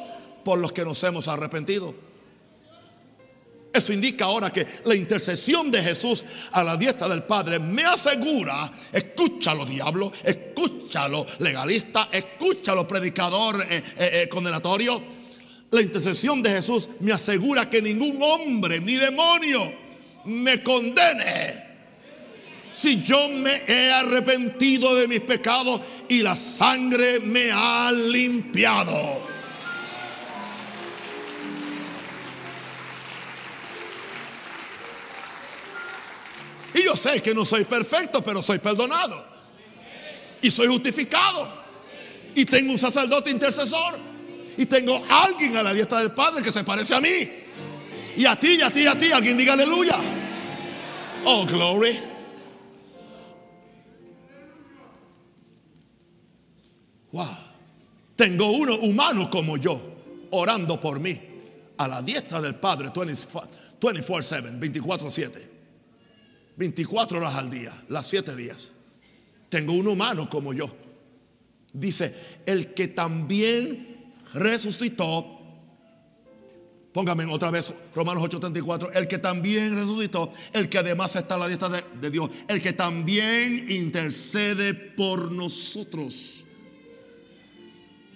por 0.44 0.60
los 0.60 0.72
que 0.72 0.86
nos 0.86 1.04
hemos 1.04 1.28
arrepentido. 1.28 2.09
Eso 3.80 3.94
indica 3.94 4.26
ahora 4.26 4.52
que 4.52 4.66
la 4.86 4.96
intercesión 4.96 5.72
de 5.72 5.82
Jesús 5.82 6.24
a 6.52 6.64
la 6.64 6.78
dieta 6.78 7.10
del 7.10 7.24
Padre 7.24 7.60
me 7.60 7.84
asegura, 7.84 8.72
escúchalo 8.94 9.66
diablo, 9.66 10.12
escúchalo 10.24 11.26
legalista, 11.40 12.10
escúchalo 12.12 12.88
predicador 12.88 13.66
eh, 13.70 13.84
eh, 13.98 14.10
eh, 14.24 14.30
condenatorio 14.30 15.20
la 15.72 15.82
intercesión 15.82 16.42
de 16.42 16.50
Jesús 16.50 16.90
me 17.00 17.12
asegura 17.12 17.70
que 17.70 17.82
ningún 17.82 18.20
hombre 18.22 18.80
ni 18.80 18.96
demonio 18.96 19.72
me 20.26 20.64
condene. 20.64 21.70
Si 22.72 23.02
yo 23.04 23.30
me 23.30 23.62
he 23.68 23.92
arrepentido 23.92 24.96
de 24.96 25.08
mis 25.08 25.22
pecados 25.22 25.82
y 26.08 26.22
la 26.22 26.36
sangre 26.36 27.20
me 27.20 27.52
ha 27.52 27.92
limpiado. 27.92 29.39
Yo 36.90 36.96
sé 36.96 37.22
que 37.22 37.36
no 37.36 37.46
soy 37.46 37.66
perfecto, 37.66 38.24
pero 38.24 38.42
soy 38.42 38.58
perdonado. 38.58 39.24
Y 40.42 40.50
soy 40.50 40.68
justificado. 40.68 41.60
Y 42.34 42.46
tengo 42.46 42.72
un 42.72 42.80
sacerdote 42.80 43.30
intercesor 43.30 44.00
y 44.58 44.66
tengo 44.66 45.00
alguien 45.10 45.56
a 45.58 45.64
la 45.64 45.72
diestra 45.74 46.00
del 46.00 46.12
Padre 46.12 46.42
que 46.42 46.52
se 46.52 46.64
parece 46.64 46.96
a 46.96 47.02
mí. 47.02 47.30
Y 48.18 48.26
a 48.26 48.36
ti, 48.36 48.56
y 48.56 48.62
a 48.62 48.72
ti, 48.72 48.82
y 48.82 48.88
a 48.88 48.98
ti. 48.98 49.12
Alguien 49.12 49.38
diga 49.38 49.54
aleluya. 49.54 50.00
Oh, 51.26 51.46
glory. 51.46 52.00
Wow. 57.12 57.28
Tengo 58.16 58.50
uno 58.52 58.78
humano 58.78 59.30
como 59.30 59.58
yo 59.58 59.80
orando 60.32 60.80
por 60.82 61.00
mí 61.00 61.20
a 61.78 61.88
la 61.88 62.02
diestra 62.02 62.42
del 62.42 62.56
Padre 62.56 62.90
24-7, 62.90 64.60
24-7. 64.60 65.49
24 66.60 67.20
horas 67.20 67.36
al 67.36 67.50
día, 67.50 67.74
las 67.88 68.06
7 68.08 68.36
días. 68.36 68.74
Tengo 69.48 69.72
un 69.72 69.88
humano 69.88 70.30
como 70.30 70.52
yo. 70.54 70.70
Dice, 71.72 72.14
el 72.46 72.74
que 72.74 72.90
también 72.90 74.14
resucitó. 74.34 75.38
Póngame 76.92 77.24
otra 77.28 77.50
vez 77.50 77.74
Romanos 77.96 78.24
8:34. 78.24 78.92
El 78.94 79.08
que 79.08 79.20
también 79.20 79.74
resucitó, 79.74 80.34
el 80.52 80.68
que 80.68 80.80
además 80.80 81.16
está 81.16 81.36
a 81.36 81.38
la 81.38 81.48
diestra 81.48 81.70
de, 81.70 82.10
Dios, 82.10 82.30
el 82.50 82.62
que 82.62 82.74
también 82.74 83.72
intercede 83.72 84.74
por 84.74 85.32
nosotros. 85.32 86.44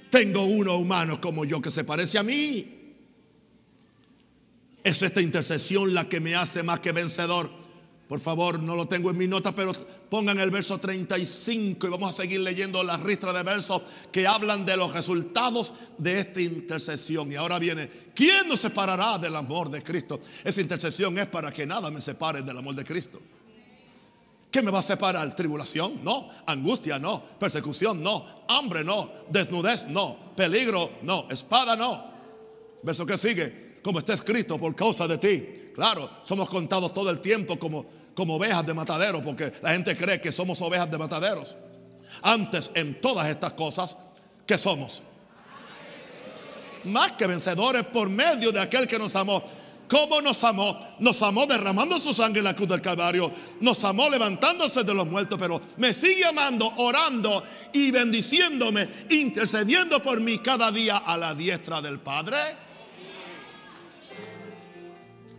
Tengo 0.09 0.43
uno 0.43 0.75
humano 0.75 1.21
como 1.21 1.45
yo 1.45 1.61
que 1.61 1.71
se 1.71 1.85
parece 1.85 2.17
a 2.17 2.23
mí. 2.23 2.97
Es 4.83 5.01
esta 5.01 5.21
intercesión 5.21 5.93
la 5.93 6.09
que 6.09 6.19
me 6.19 6.35
hace 6.35 6.61
más 6.61 6.81
que 6.81 6.91
vencedor 6.91 7.62
por 8.13 8.19
favor, 8.19 8.59
no 8.59 8.75
lo 8.75 8.87
tengo 8.87 9.09
en 9.09 9.17
mi 9.17 9.27
nota, 9.27 9.55
pero 9.55 9.73
pongan 10.07 10.37
el 10.37 10.51
verso 10.51 10.77
35 10.77 11.87
y 11.87 11.89
vamos 11.89 12.11
a 12.11 12.21
seguir 12.21 12.41
leyendo 12.41 12.83
la 12.83 12.95
ristra 12.95 13.33
de 13.33 13.41
versos 13.41 13.81
que 14.11 14.27
hablan 14.27 14.67
de 14.67 14.77
los 14.77 14.93
resultados 14.93 15.73
de 15.97 16.19
esta 16.19 16.39
intercesión. 16.39 17.31
Y 17.31 17.35
ahora 17.37 17.57
viene, 17.57 17.89
¿quién 18.13 18.47
nos 18.47 18.59
separará 18.59 19.17
del 19.17 19.35
amor 19.35 19.71
de 19.71 19.81
Cristo? 19.81 20.21
Esa 20.43 20.61
intercesión 20.61 21.17
es 21.17 21.25
para 21.25 21.51
que 21.51 21.65
nada 21.65 21.89
me 21.89 22.01
separe 22.01 22.43
del 22.43 22.55
amor 22.55 22.75
de 22.75 22.85
Cristo. 22.85 23.19
¿Qué 24.51 24.61
me 24.61 24.69
va 24.69 24.77
a 24.77 24.83
separar? 24.83 25.35
¿Tribulación? 25.35 26.03
No. 26.03 26.29
¿Angustia? 26.45 26.99
No. 26.99 27.19
¿Persecución? 27.39 28.03
No. 28.03 28.23
¿Hambre? 28.47 28.83
No. 28.83 29.09
¿Desnudez? 29.31 29.87
No. 29.87 30.15
¿Peligro? 30.37 30.91
No. 31.01 31.25
¿Espada? 31.31 31.75
No. 31.75 32.11
Verso 32.83 33.07
que 33.07 33.17
sigue, 33.17 33.79
como 33.81 33.97
está 33.97 34.13
escrito, 34.13 34.59
por 34.59 34.75
causa 34.75 35.07
de 35.07 35.17
ti. 35.17 35.63
Claro, 35.73 36.09
somos 36.23 36.49
contados 36.49 36.93
todo 36.93 37.09
el 37.09 37.19
tiempo 37.19 37.57
como 37.57 38.02
como 38.15 38.35
ovejas 38.35 38.65
de 38.65 38.73
matadero, 38.73 39.23
porque 39.23 39.51
la 39.61 39.71
gente 39.71 39.95
cree 39.95 40.21
que 40.21 40.31
somos 40.31 40.61
ovejas 40.61 40.89
de 40.89 40.97
mataderos. 40.97 41.55
Antes, 42.21 42.71
en 42.75 43.01
todas 43.01 43.27
estas 43.27 43.53
cosas, 43.53 43.97
¿qué 44.45 44.57
somos? 44.57 45.01
Más 46.85 47.13
que 47.13 47.27
vencedores 47.27 47.83
por 47.85 48.09
medio 48.09 48.51
de 48.51 48.59
aquel 48.59 48.87
que 48.87 48.99
nos 48.99 49.15
amó. 49.15 49.43
¿Cómo 49.87 50.21
nos 50.21 50.43
amó? 50.43 50.79
Nos 50.99 51.21
amó 51.21 51.45
derramando 51.45 51.99
su 51.99 52.13
sangre 52.13 52.39
en 52.39 52.45
la 52.45 52.55
cruz 52.55 52.67
del 52.67 52.81
Calvario. 52.81 53.31
Nos 53.61 53.83
amó 53.83 54.09
levantándose 54.09 54.83
de 54.83 54.93
los 54.93 55.07
muertos, 55.07 55.37
pero 55.39 55.61
me 55.77 55.93
sigue 55.93 56.25
amando, 56.25 56.71
orando 56.77 57.43
y 57.73 57.91
bendiciéndome, 57.91 58.87
intercediendo 59.09 60.01
por 60.01 60.19
mí 60.19 60.39
cada 60.39 60.71
día 60.71 60.97
a 60.97 61.17
la 61.17 61.35
diestra 61.35 61.81
del 61.81 61.99
Padre. 61.99 62.37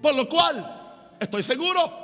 Por 0.01 0.15
lo 0.15 0.29
cual, 0.29 1.15
estoy 1.19 1.43
seguro 1.43 2.04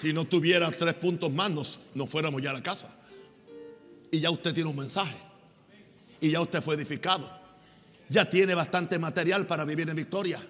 Si 0.00 0.14
no 0.14 0.24
tuviera 0.24 0.70
tres 0.70 0.94
puntos 0.94 1.30
más, 1.30 1.80
no 1.92 2.06
fuéramos 2.06 2.40
ya 2.40 2.50
a 2.50 2.54
la 2.54 2.62
casa. 2.62 2.88
Y 4.10 4.18
ya 4.20 4.30
usted 4.30 4.54
tiene 4.54 4.70
un 4.70 4.76
mensaje. 4.76 5.16
Y 6.22 6.30
ya 6.30 6.40
usted 6.40 6.62
fue 6.62 6.74
edificado. 6.74 7.30
Ya 8.08 8.28
tiene 8.28 8.54
bastante 8.54 8.98
material 8.98 9.46
para 9.46 9.66
vivir 9.66 9.90
en 9.90 9.96
victoria. 9.96 10.40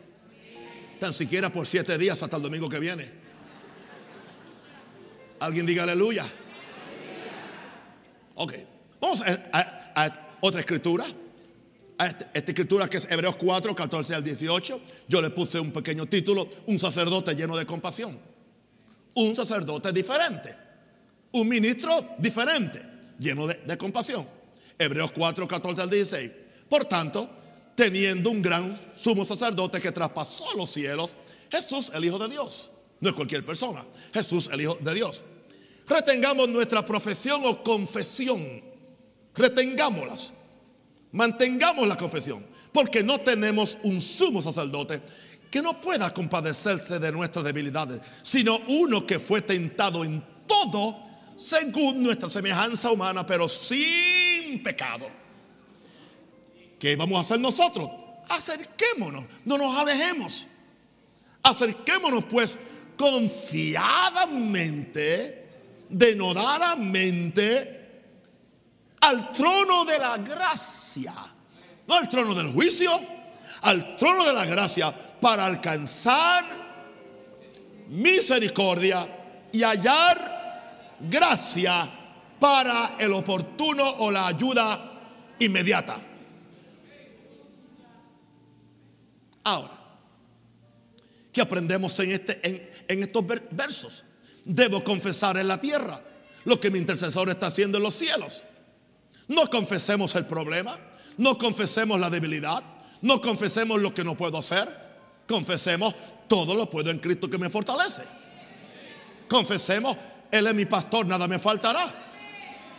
Tan 1.01 1.13
siquiera 1.13 1.53
por 1.53 1.67
siete 1.67 1.99
días 1.99 2.23
hasta 2.23 2.37
el 2.37 2.45
domingo 2.45 2.69
que 2.69 2.79
viene. 2.79 3.11
Alguien 5.41 5.67
diga 5.67 5.83
aleluya. 5.83 6.25
Ok. 8.37 8.55
Vamos 9.01 9.21
a, 9.53 10.29
otra 10.43 10.61
escritura. 10.61 11.05
A 11.99 12.07
esta, 12.07 12.31
esta 12.33 12.51
escritura 12.53 12.89
que 12.89 12.99
es 12.99 13.11
Hebreos 13.11 13.35
4, 13.35 13.75
14 13.75 14.15
al 14.15 14.23
18. 14.23 14.81
Yo 15.09 15.21
le 15.21 15.31
puse 15.31 15.59
un 15.59 15.73
pequeño 15.73 16.07
título, 16.07 16.49
un 16.69 16.79
sacerdote 16.79 17.35
lleno 17.35 17.57
de 17.57 17.67
compasión 17.67 18.30
un 19.15 19.35
sacerdote 19.35 19.93
diferente, 19.93 20.57
un 21.33 21.49
ministro 21.49 22.15
diferente, 22.19 22.81
lleno 23.19 23.47
de, 23.47 23.79
compasión. 23.79 24.27
Hebreos 24.79 25.13
4, 25.13 25.47
14 25.47 25.83
al 25.83 25.91
16. 25.91 26.33
Por 26.69 26.85
tanto, 26.87 27.29
teniendo 27.75 28.31
un 28.31 28.41
gran 28.41 28.77
sumo 28.99 29.27
sacerdote 29.27 29.81
que 29.81 29.93
traspasó 29.93 30.45
los 30.57 30.71
cielos, 30.71 31.17
Jesús 31.51 31.91
el 31.95 32.05
Hijo 32.05 32.19
de 32.19 32.29
Dios. 32.29 32.71
No 33.01 33.11
es 33.11 33.15
cualquier 33.15 33.45
persona, 33.45 33.85
Jesús 34.13 34.49
el 34.53 34.61
Hijo 34.63 34.79
de 34.81 34.95
Dios. 34.95 35.25
Retengamos 35.87 36.49
nuestra 36.49 36.87
profesión 36.87 37.43
o 37.45 37.63
confesión. 37.63 38.63
Retengámoslas. 39.35 40.33
Mantengamos 41.13 41.89
la 41.89 41.97
confesión. 41.97 42.47
Porque 42.73 43.03
no 43.03 43.21
tenemos 43.21 43.79
un 43.83 44.01
sumo 44.01 44.41
sacerdote 44.41 45.03
que 45.51 45.63
no 45.63 45.81
pueda 45.81 46.13
compadecerse 46.15 46.99
de 46.99 47.13
nuestras 47.13 47.45
debilidades, 47.45 48.01
sino 48.23 48.59
uno 48.69 49.05
que 49.05 49.19
fue 49.19 49.43
tentado 49.43 50.05
en 50.05 50.25
todo 50.47 50.97
según 51.37 52.03
nuestra 52.03 52.29
semejanza 52.29 52.91
humana, 52.91 53.27
pero 53.27 53.49
sin 53.49 54.63
pecado. 54.63 55.09
¿Qué 56.79 56.97
vamos 56.97 57.19
a 57.19 57.23
hacer 57.23 57.41
nosotros? 57.41 57.91
Acerquémonos, 58.29 59.25
no 59.45 59.59
nos 59.59 59.77
alejemos. 59.77 60.47
Acerquémonos 61.43 62.25
pues 62.25 62.57
confiadamente 62.97 65.49
denodadamente 65.89 67.81
al 69.01 69.33
trono 69.33 69.85
de 69.85 69.99
la 69.99 70.19
gracia, 70.19 71.13
no 71.89 71.95
al 71.95 72.09
trono 72.09 72.35
del 72.35 72.53
juicio, 72.53 73.20
al 73.63 73.97
trono 73.97 74.25
de 74.25 74.33
la 74.33 74.45
gracia 74.45 74.93
para 75.21 75.47
alcanzar 75.47 76.45
misericordia 77.89 79.07
y 79.53 79.63
hallar 79.63 80.97
gracia 81.01 81.89
para 82.39 82.97
el 82.99 83.13
oportuno 83.13 83.89
o 83.99 84.11
la 84.11 84.27
ayuda 84.27 84.93
inmediata. 85.39 85.97
Ahora, 89.45 89.73
¿qué 91.33 91.41
aprendemos 91.41 91.99
en, 92.01 92.11
este, 92.13 92.41
en, 92.49 92.71
en 92.89 93.03
estos 93.03 93.25
versos? 93.51 94.05
Debo 94.45 94.85
confesar 94.85 95.37
en 95.37 95.49
la 95.49 95.61
tierra 95.61 96.01
lo 96.45 96.61
que 96.61 96.71
mi 96.71 96.79
intercesor 96.79 97.29
está 97.29 97.47
haciendo 97.47 97.79
en 97.79 97.85
los 97.85 97.95
cielos. 97.95 98.43
No 99.29 99.49
confesemos 99.49 100.15
el 100.17 100.27
problema, 100.27 100.79
no 101.17 101.39
confesemos 101.39 102.01
la 102.01 102.11
debilidad, 102.11 102.63
no 103.03 103.21
confesemos 103.21 103.81
lo 103.81 103.95
que 103.95 104.05
no 104.05 104.17
puedo 104.17 104.39
hacer, 104.39 104.69
confesemos 105.27 105.95
todo 106.29 106.55
lo 106.55 106.69
puedo 106.69 106.91
en 106.91 106.99
Cristo 106.99 107.29
que 107.29 107.39
me 107.39 107.51
fortalece. 107.51 108.03
Confesemos, 109.29 109.97
Él 110.31 110.47
es 110.47 110.55
mi 110.55 110.67
pastor, 110.67 111.07
nada 111.07 111.27
me 111.27 111.39
faltará. 111.39 111.87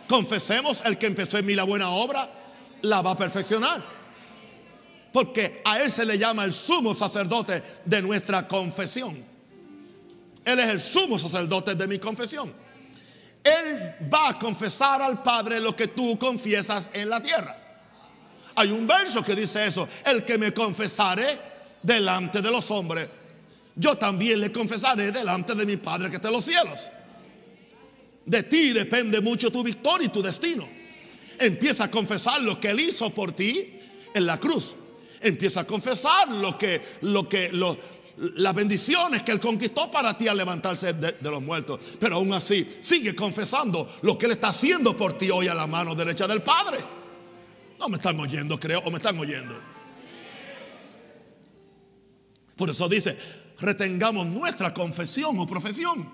Confesemos, 0.08 0.82
el 0.84 0.98
que 0.98 1.06
empezó 1.06 1.38
en 1.38 1.46
mí 1.46 1.54
la 1.54 1.64
buena 1.64 1.90
obra, 1.90 2.28
la 2.82 3.02
va 3.02 3.12
a 3.12 3.16
perfeccionar. 3.16 3.82
Porque 5.12 5.60
a 5.64 5.80
Él 5.80 5.90
se 5.90 6.04
le 6.04 6.18
llama 6.18 6.44
el 6.44 6.52
sumo 6.52 6.94
sacerdote 6.94 7.62
de 7.84 8.02
nuestra 8.02 8.46
confesión. 8.46 9.16
Él 10.44 10.58
es 10.58 10.68
el 10.68 10.80
sumo 10.80 11.18
sacerdote 11.18 11.74
de 11.74 11.86
mi 11.86 11.98
confesión. 11.98 12.52
Él 13.44 14.08
va 14.12 14.30
a 14.30 14.38
confesar 14.38 15.02
al 15.02 15.22
Padre 15.22 15.60
lo 15.60 15.74
que 15.74 15.88
tú 15.88 16.18
confiesas 16.18 16.90
en 16.92 17.08
la 17.08 17.22
tierra. 17.22 17.56
Hay 18.54 18.70
un 18.70 18.86
verso 18.86 19.22
que 19.22 19.34
dice 19.34 19.66
eso, 19.66 19.88
el 20.04 20.24
que 20.24 20.38
me 20.38 20.52
confesare 20.52 21.38
delante 21.82 22.40
de 22.40 22.50
los 22.50 22.70
hombres, 22.70 23.08
yo 23.74 23.96
también 23.96 24.40
le 24.40 24.52
confesaré 24.52 25.10
delante 25.10 25.54
de 25.54 25.64
mi 25.64 25.76
Padre 25.76 26.10
que 26.10 26.16
está 26.16 26.28
en 26.28 26.34
los 26.34 26.44
cielos. 26.44 26.88
De 28.24 28.42
ti 28.44 28.72
depende 28.72 29.20
mucho 29.20 29.50
tu 29.50 29.62
victoria 29.62 30.06
y 30.06 30.10
tu 30.10 30.22
destino. 30.22 30.68
Empieza 31.38 31.84
a 31.84 31.90
confesar 31.90 32.40
lo 32.42 32.60
que 32.60 32.70
Él 32.70 32.80
hizo 32.80 33.10
por 33.10 33.32
ti 33.32 33.74
en 34.14 34.26
la 34.26 34.38
cruz. 34.38 34.76
Empieza 35.20 35.60
a 35.60 35.66
confesar 35.66 36.30
lo 36.30 36.58
que, 36.58 36.80
lo 37.02 37.28
que, 37.28 37.50
lo, 37.50 37.76
las 38.16 38.54
bendiciones 38.54 39.22
que 39.22 39.32
Él 39.32 39.40
conquistó 39.40 39.90
para 39.90 40.16
ti 40.16 40.28
al 40.28 40.36
levantarse 40.36 40.92
de, 40.92 41.16
los 41.22 41.42
muertos. 41.42 41.80
Pero 41.98 42.16
aún 42.16 42.32
así, 42.32 42.78
sigue 42.80 43.14
confesando 43.14 43.88
lo 44.02 44.18
que 44.18 44.26
Él 44.26 44.32
está 44.32 44.48
haciendo 44.48 44.96
por 44.96 45.18
ti 45.18 45.30
hoy 45.30 45.48
a 45.48 45.54
la 45.54 45.66
mano 45.66 45.94
derecha 45.94 46.26
del 46.26 46.42
Padre. 46.42 46.78
No 47.82 47.88
me 47.88 47.96
están 47.96 48.18
oyendo, 48.18 48.58
creo, 48.58 48.80
o 48.80 48.90
me 48.90 48.96
están 48.96 49.18
oyendo. 49.18 49.54
Por 52.56 52.70
eso 52.70 52.88
dice, 52.88 53.18
retengamos 53.58 54.26
nuestra 54.26 54.72
confesión 54.72 55.38
o 55.38 55.46
profesión. 55.46 56.08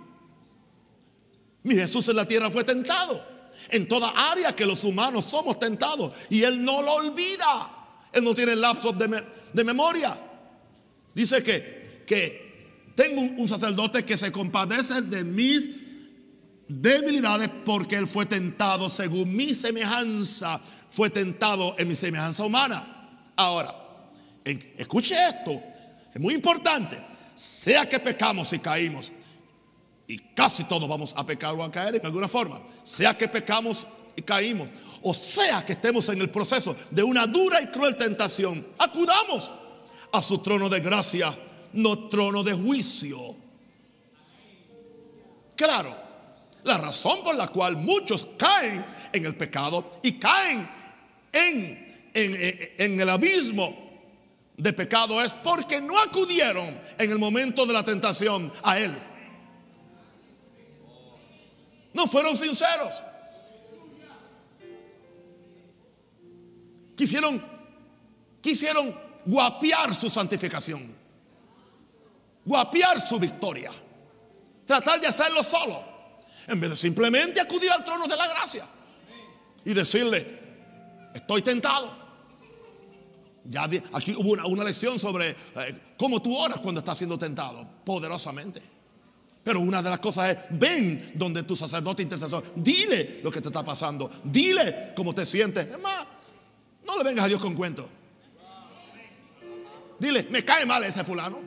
Mi 1.63 1.75
Jesús 1.75 2.09
en 2.09 2.17
la 2.17 2.27
tierra 2.27 2.51
fue 2.51 2.65
tentado. 2.65 3.23
En 3.69 3.87
toda 3.87 4.09
área 4.31 4.57
que 4.57 4.67
los 4.67 4.83
humanos 4.83 5.27
somos 5.27 5.61
tentados. 5.61 6.13
Y 6.31 6.43
Él 6.43 6.65
no 6.65 6.83
lo 6.83 6.95
olvida. 6.95 7.71
Él 8.13 8.25
no 8.25 8.35
tiene 8.35 8.57
lapsos 8.57 8.99
de, 8.99 9.23
de 9.53 9.65
memoria. 9.65 10.17
Dice 11.15 11.43
que 11.43 11.79
que 12.09 12.93
tengo 12.97 13.21
un, 13.21 13.47
sacerdote 13.47 14.05
que 14.05 14.17
se 14.17 14.33
compadece 14.33 15.03
de 15.03 15.23
mis 15.23 15.69
debilidades 16.67 17.51
porque 17.65 17.97
él 17.97 18.09
fue 18.09 18.27
tentado 18.27 18.89
según 18.89 19.37
mi 19.37 19.55
semejanza, 19.55 20.61
fue 20.91 21.11
tentado 21.11 21.75
en 21.79 21.89
mi 21.89 21.95
semejanza 21.95 22.45
humana. 22.45 23.31
Ahora, 23.37 23.75
escuche 24.45 25.15
esto, 25.29 25.63
es 26.13 26.21
muy 26.21 26.35
importante, 26.35 26.97
sea 27.35 27.89
que 27.89 27.99
pecamos 28.01 28.53
y 28.53 28.59
caímos, 28.59 29.13
y 30.07 30.19
casi 30.35 30.65
todos 30.65 30.89
vamos 30.89 31.15
a 31.17 31.25
pecar 31.25 31.55
o 31.55 31.63
a 31.63 31.71
caer 31.71 31.97
en 31.97 32.07
alguna 32.07 32.29
forma, 32.29 32.61
sea 32.83 33.17
que 33.17 33.29
pecamos 33.29 33.87
y 34.17 34.23
caímos, 34.23 34.69
o 35.03 35.15
sea 35.15 35.65
que 35.65 35.73
estemos 35.75 36.09
en 36.09 36.21
el 36.21 36.31
proceso 36.31 36.75
de 36.91 37.03
una 37.03 37.27
dura 37.27 37.61
y 37.63 37.67
cruel 37.67 37.97
tentación, 37.97 38.67
acudamos 38.79 39.51
a 40.13 40.23
su 40.23 40.39
trono 40.39 40.69
de 40.69 40.81
gracia 40.81 41.37
no 41.73 42.09
trono 42.09 42.43
de 42.43 42.55
juicio. 42.55 43.37
Claro, 45.55 45.95
la 46.65 46.79
razón 46.79 47.23
por 47.23 47.35
la 47.35 47.49
cual 47.49 47.77
muchos 47.77 48.29
caen 48.37 48.85
en 49.13 49.25
el 49.25 49.35
pecado 49.37 50.01
y 50.03 50.19
caen 50.19 50.69
en, 51.33 52.11
en, 52.15 53.01
el 53.01 53.09
abismo 53.09 53.77
de 54.57 54.73
pecado 54.73 55.23
es 55.23 55.33
porque 55.33 55.81
no 55.81 55.99
acudieron 55.99 56.81
en 56.99 57.11
el 57.11 57.19
momento 57.19 57.65
de 57.65 57.73
la 57.73 57.85
tentación 57.85 58.53
a 58.63 58.79
Él. 58.79 58.97
No 61.95 62.07
fueron 62.07 62.37
sinceros. 62.37 63.03
Quisieron, 66.97 67.45
quisieron 68.41 68.95
guapiar 69.25 69.95
su 69.95 70.11
santificación 70.11 70.99
guapiar 72.49 72.99
su 72.99 73.19
victoria. 73.19 73.71
Tratar 74.65 75.01
de 75.01 75.07
hacerlo 75.07 75.43
solo. 75.43 75.98
En 76.49 76.59
vez 76.61 76.71
de 76.71 76.77
simplemente 76.77 77.41
acudir 77.41 77.71
al 77.71 77.85
trono 77.85 78.07
de 78.07 78.17
la 78.17 78.27
gracia. 78.27 78.67
Y 79.65 79.75
decirle, 79.75 80.27
estoy 81.15 81.43
tentado. 81.43 82.09
Ya 83.45 83.65
aquí 83.65 84.15
hubo 84.17 84.33
una, 84.49 84.65
lección 84.65 84.99
sobre 84.99 85.31
eh, 85.31 85.35
cómo 85.97 86.21
tú 86.21 86.37
oras 86.37 86.61
cuando 86.61 86.81
estás 86.81 86.99
siendo 86.99 87.19
tentado. 87.19 87.67
Poderosamente. 87.85 88.63
Pero 89.45 89.61
una 89.61 89.83
de 89.83 89.91
las 89.91 89.99
cosas 89.99 90.31
es, 90.31 90.39
ven 90.51 91.13
donde 91.15 91.43
tu 91.43 91.57
sacerdote 91.57 92.03
intercesor, 92.03 92.45
dile 92.57 93.21
lo 93.23 93.31
que 93.31 93.41
te 93.41 93.49
está 93.49 93.65
pasando, 93.65 94.11
dile 94.25 94.93
cómo 94.95 95.15
te 95.15 95.25
sientes. 95.25 95.67
Es 95.67 95.81
más, 95.81 96.07
no 96.85 96.99
le 96.99 97.05
vengas 97.05 97.25
a 97.25 97.29
Dios 97.29 97.41
con 97.41 97.55
cuento. 97.55 97.89
Dile, 99.99 100.27
me 100.31 100.45
cae 100.45 100.67
mal 100.67 100.85
ese 100.85 101.03
fulano. 101.03 101.39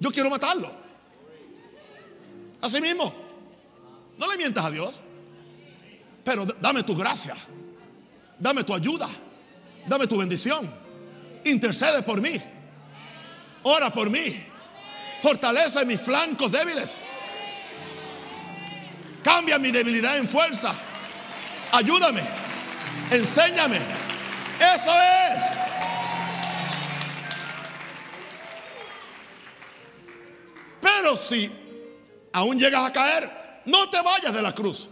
Yo 0.00 0.10
quiero 0.10 0.30
matarlo. 0.30 0.70
Así 2.60 2.80
mismo. 2.80 3.25
No 4.18 4.30
le 4.30 4.36
mientas 4.36 4.64
a 4.64 4.70
Dios. 4.70 5.02
Pero 6.24 6.44
dame 6.44 6.82
tu 6.82 6.96
gracia. 6.96 7.36
Dame 8.38 8.64
tu 8.64 8.74
ayuda. 8.74 9.08
Dame 9.86 10.06
tu 10.06 10.16
bendición. 10.18 10.68
Intercede 11.44 12.02
por 12.02 12.20
mí. 12.20 12.40
Ora 13.62 13.92
por 13.92 14.10
mí. 14.10 14.36
Fortalece 15.22 15.84
mis 15.84 16.00
flancos 16.00 16.50
débiles. 16.50 16.96
Cambia 19.22 19.58
mi 19.58 19.70
debilidad 19.70 20.18
en 20.18 20.28
fuerza. 20.28 20.72
Ayúdame. 21.72 22.22
Enséñame. 23.10 23.78
Eso 24.74 24.92
es. 25.32 25.42
Pero 30.80 31.16
si 31.16 31.50
aún 32.32 32.58
llegas 32.58 32.84
a 32.84 32.92
caer, 32.92 33.30
no 33.66 33.90
te 33.90 34.00
vayas 34.00 34.32
de 34.32 34.42
la 34.42 34.54
cruz. 34.54 34.88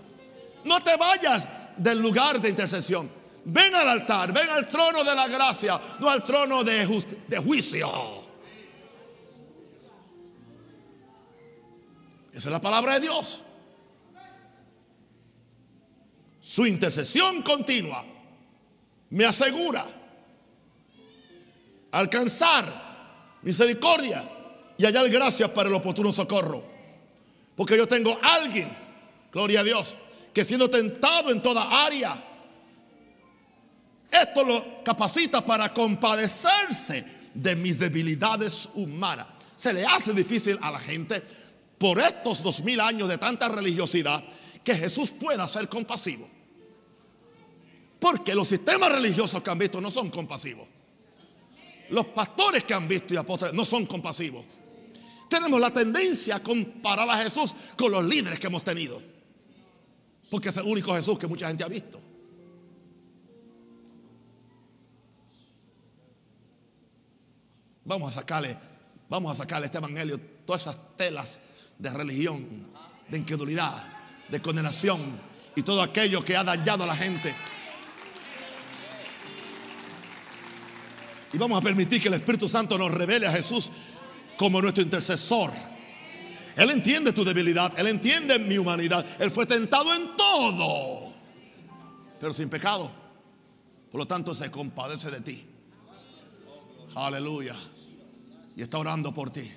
No 0.64 0.82
te 0.82 0.96
vayas 0.96 1.48
del 1.76 2.00
lugar 2.00 2.40
de 2.40 2.48
intercesión. 2.48 3.10
Ven 3.44 3.74
al 3.74 3.88
altar, 3.88 4.32
ven 4.32 4.48
al 4.48 4.66
trono 4.66 5.04
de 5.04 5.14
la 5.14 5.28
gracia, 5.28 5.80
no 6.00 6.08
al 6.08 6.24
trono 6.24 6.64
de, 6.64 6.86
juicio. 7.44 8.24
Esa 12.32 12.38
es 12.38 12.52
la 12.52 12.60
palabra 12.60 12.94
de 12.94 13.00
Dios. 13.00 13.42
Su 16.40 16.66
intercesión 16.66 17.42
continua 17.42 18.04
me 19.10 19.24
asegura 19.24 19.84
alcanzar 21.92 23.38
misericordia 23.42 24.28
y 24.76 24.84
hallar 24.84 25.08
gracias 25.08 25.48
para 25.50 25.68
el 25.68 25.74
oportuno 25.74 26.10
socorro. 26.12 26.73
Porque 27.56 27.76
yo 27.76 27.86
tengo 27.86 28.18
alguien, 28.22 28.68
gloria 29.32 29.60
a 29.60 29.64
Dios, 29.64 29.96
que 30.32 30.44
siendo 30.44 30.68
tentado 30.68 31.30
en 31.30 31.40
toda 31.40 31.84
área, 31.84 32.14
esto 34.10 34.44
lo 34.44 34.84
capacita 34.84 35.44
para 35.44 35.72
compadecerse 35.72 37.04
de 37.34 37.56
mis 37.56 37.78
debilidades 37.78 38.68
humanas. 38.74 39.26
Se 39.56 39.72
le 39.72 39.84
hace 39.84 40.12
difícil 40.12 40.58
a 40.62 40.70
la 40.70 40.78
gente 40.78 41.22
por 41.78 42.00
estos 42.00 42.42
dos 42.42 42.62
mil 42.62 42.80
años 42.80 43.08
de 43.08 43.18
tanta 43.18 43.48
religiosidad 43.48 44.22
que 44.62 44.74
Jesús 44.74 45.10
pueda 45.10 45.46
ser 45.48 45.68
compasivo. 45.68 46.28
Porque 47.98 48.34
los 48.34 48.48
sistemas 48.48 48.92
religiosos 48.92 49.42
que 49.42 49.50
han 49.50 49.58
visto 49.58 49.80
no 49.80 49.90
son 49.90 50.10
compasivos. 50.10 50.66
Los 51.90 52.06
pastores 52.06 52.64
que 52.64 52.74
han 52.74 52.88
visto 52.88 53.14
y 53.14 53.16
apóstoles 53.16 53.54
no 53.54 53.64
son 53.64 53.86
compasivos. 53.86 54.44
Tenemos 55.34 55.60
la 55.60 55.72
tendencia 55.72 56.36
a 56.36 56.40
comparar 56.40 57.10
a 57.10 57.16
Jesús 57.16 57.56
con 57.76 57.90
los 57.90 58.04
líderes 58.04 58.38
que 58.38 58.46
hemos 58.46 58.62
tenido. 58.62 59.02
Porque 60.30 60.50
es 60.50 60.56
el 60.56 60.64
único 60.64 60.94
Jesús 60.94 61.18
que 61.18 61.26
mucha 61.26 61.48
gente 61.48 61.64
ha 61.64 61.68
visto. 61.68 62.00
Vamos 67.84 68.12
a 68.12 68.20
sacarle, 68.20 68.56
vamos 69.08 69.32
a 69.32 69.36
sacarle 69.36 69.66
este 69.66 69.78
evangelio 69.78 70.18
todas 70.46 70.62
esas 70.62 70.76
telas 70.96 71.40
de 71.78 71.90
religión, 71.90 72.46
de 73.08 73.18
incredulidad, 73.18 73.74
de 74.28 74.40
condenación 74.40 75.18
y 75.56 75.62
todo 75.62 75.82
aquello 75.82 76.24
que 76.24 76.36
ha 76.36 76.44
dañado 76.44 76.84
a 76.84 76.86
la 76.86 76.96
gente. 76.96 77.34
Y 81.32 81.38
vamos 81.38 81.58
a 81.58 81.62
permitir 81.62 82.00
que 82.00 82.06
el 82.06 82.14
Espíritu 82.14 82.48
Santo 82.48 82.78
nos 82.78 82.92
revele 82.92 83.26
a 83.26 83.32
Jesús 83.32 83.72
como 84.36 84.60
nuestro 84.60 84.82
intercesor. 84.82 85.50
Él 86.56 86.70
entiende 86.70 87.12
tu 87.12 87.24
debilidad, 87.24 87.72
Él 87.78 87.88
entiende 87.88 88.38
mi 88.38 88.58
humanidad. 88.58 89.04
Él 89.18 89.30
fue 89.30 89.46
tentado 89.46 89.92
en 89.94 90.16
todo, 90.16 91.12
pero 92.20 92.32
sin 92.32 92.48
pecado. 92.48 92.90
Por 93.90 94.00
lo 94.00 94.06
tanto, 94.06 94.34
se 94.34 94.50
compadece 94.50 95.10
de 95.10 95.20
ti. 95.20 95.46
Aleluya. 96.96 97.56
Y 98.56 98.62
está 98.62 98.78
orando 98.78 99.12
por 99.12 99.30
ti. 99.30 99.50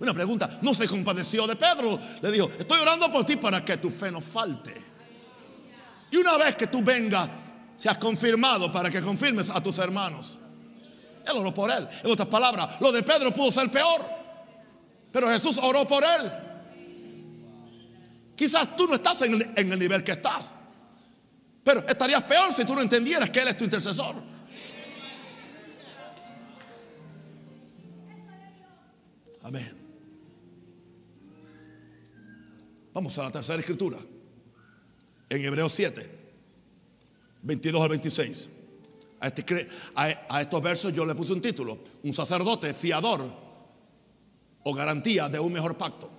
Una 0.00 0.12
pregunta, 0.12 0.58
¿no 0.62 0.74
se 0.74 0.88
compadeció 0.88 1.46
de 1.46 1.56
Pedro? 1.56 1.98
Le 2.20 2.30
dijo, 2.32 2.50
estoy 2.58 2.80
orando 2.80 3.10
por 3.12 3.24
ti 3.24 3.36
para 3.36 3.64
que 3.64 3.76
tu 3.76 3.90
fe 3.90 4.10
no 4.10 4.20
falte. 4.20 4.74
Y 6.10 6.16
una 6.16 6.36
vez 6.36 6.56
que 6.56 6.66
tú 6.66 6.82
vengas, 6.82 7.28
seas 7.76 7.98
confirmado 7.98 8.70
para 8.70 8.90
que 8.90 9.00
confirmes 9.00 9.50
a 9.50 9.60
tus 9.62 9.78
hermanos. 9.78 10.38
Él 11.26 11.36
oró 11.36 11.54
por 11.54 11.70
él. 11.70 11.88
En 12.02 12.10
otras 12.10 12.28
palabras, 12.28 12.80
lo 12.80 12.92
de 12.92 13.02
Pedro 13.02 13.32
pudo 13.32 13.50
ser 13.50 13.70
peor. 13.70 14.23
Pero 15.14 15.28
Jesús 15.28 15.58
oró 15.62 15.86
por 15.86 16.02
él. 16.02 16.32
Quizás 18.34 18.76
tú 18.76 18.88
no 18.88 18.96
estás 18.96 19.22
en, 19.22 19.54
el 19.54 19.78
nivel 19.78 20.02
que 20.02 20.10
estás. 20.10 20.52
Pero 21.62 21.86
estarías 21.86 22.24
peor 22.24 22.52
si 22.52 22.64
tú 22.64 22.74
no 22.74 22.82
entendieras 22.82 23.30
que 23.30 23.38
Él 23.38 23.46
es 23.46 23.56
tu 23.56 23.62
intercesor. 23.62 24.16
Amén. 29.44 29.80
Vamos 32.92 33.16
a 33.16 33.22
la 33.22 33.30
tercera 33.30 33.60
escritura. 33.60 33.98
En 35.28 35.44
Hebreos 35.44 35.72
7, 35.74 36.10
22 37.42 37.82
al 37.82 37.88
26. 37.88 38.48
A, 39.20 39.28
este, 39.28 39.68
a, 39.94 40.40
estos 40.40 40.60
versos 40.60 40.92
yo 40.92 41.06
le 41.06 41.14
puse 41.14 41.34
un 41.34 41.40
título. 41.40 41.78
Un 42.02 42.12
sacerdote 42.12 42.74
fiador 42.74 43.43
o 44.64 44.74
garantía 44.74 45.28
de 45.28 45.38
un 45.38 45.52
mejor 45.52 45.76
pacto. 45.76 46.10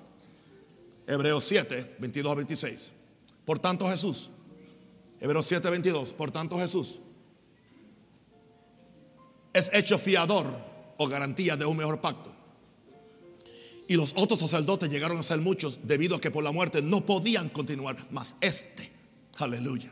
Hebreos 1.07 1.43
7, 1.43 1.97
22 1.99 2.31
al 2.31 2.37
26. 2.37 2.91
Por 3.45 3.59
tanto 3.59 3.87
Jesús. 3.89 4.29
Hebreos 5.19 5.45
7, 5.45 5.69
22. 5.69 6.13
Por 6.13 6.31
tanto 6.31 6.57
Jesús 6.57 7.01
es 9.53 9.71
hecho 9.73 9.97
fiador 9.97 10.47
o 10.97 11.07
garantía 11.07 11.55
de 11.55 11.65
un 11.65 11.77
mejor 11.77 12.01
pacto 12.01 12.35
y 13.87 13.95
los 13.95 14.13
otros 14.15 14.39
sacerdotes 14.39 14.89
llegaron 14.89 15.17
a 15.17 15.23
ser 15.23 15.39
muchos 15.39 15.79
debido 15.83 16.15
a 16.15 16.21
que 16.21 16.31
por 16.31 16.43
la 16.43 16.51
muerte 16.51 16.81
no 16.81 17.05
podían 17.05 17.49
continuar. 17.49 17.95
Mas 18.11 18.35
este, 18.41 18.91
aleluya, 19.37 19.91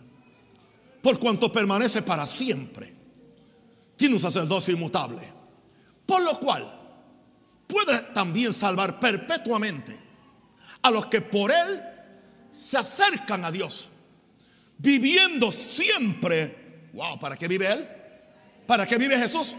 por 1.01 1.19
cuanto 1.19 1.51
permanece 1.51 2.01
para 2.01 2.25
siempre, 2.25 2.93
tiene 3.95 4.15
un 4.15 4.19
sacerdocio 4.19 4.73
inmutable. 4.73 5.21
Por 6.05 6.23
lo 6.23 6.39
cual 6.39 6.82
puede 7.73 7.99
también 8.13 8.53
salvar 8.53 8.99
perpetuamente 8.99 9.99
a 10.83 10.91
los 10.91 11.07
que 11.07 11.21
por 11.21 11.51
él 11.51 11.81
se 12.53 12.77
acercan 12.77 13.43
a 13.45 13.51
Dios, 13.51 13.89
viviendo 14.77 15.51
siempre. 15.51 16.89
Wow, 16.93 17.19
¿para 17.19 17.35
qué 17.35 17.47
vive 17.47 17.71
él? 17.71 17.87
¿Para 18.67 18.85
qué 18.85 18.97
vive 18.97 19.17
Jesús? 19.17 19.55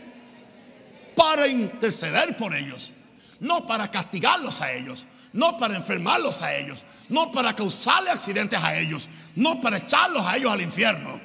Para 1.16 1.48
interceder 1.48 2.36
por 2.36 2.54
ellos 2.54 2.92
no 3.40 3.66
para 3.66 3.90
castigarlos 3.90 4.60
a 4.62 4.72
ellos, 4.72 5.06
no 5.32 5.58
para 5.58 5.76
enfermarlos 5.76 6.40
a 6.40 6.56
ellos, 6.56 6.84
no 7.10 7.30
para 7.30 7.54
causarle 7.54 8.10
accidentes 8.10 8.58
a 8.62 8.78
ellos, 8.78 9.10
no 9.34 9.60
para 9.60 9.78
echarlos 9.78 10.24
a 10.26 10.36
ellos 10.36 10.50
al 10.50 10.62
infierno, 10.62 11.20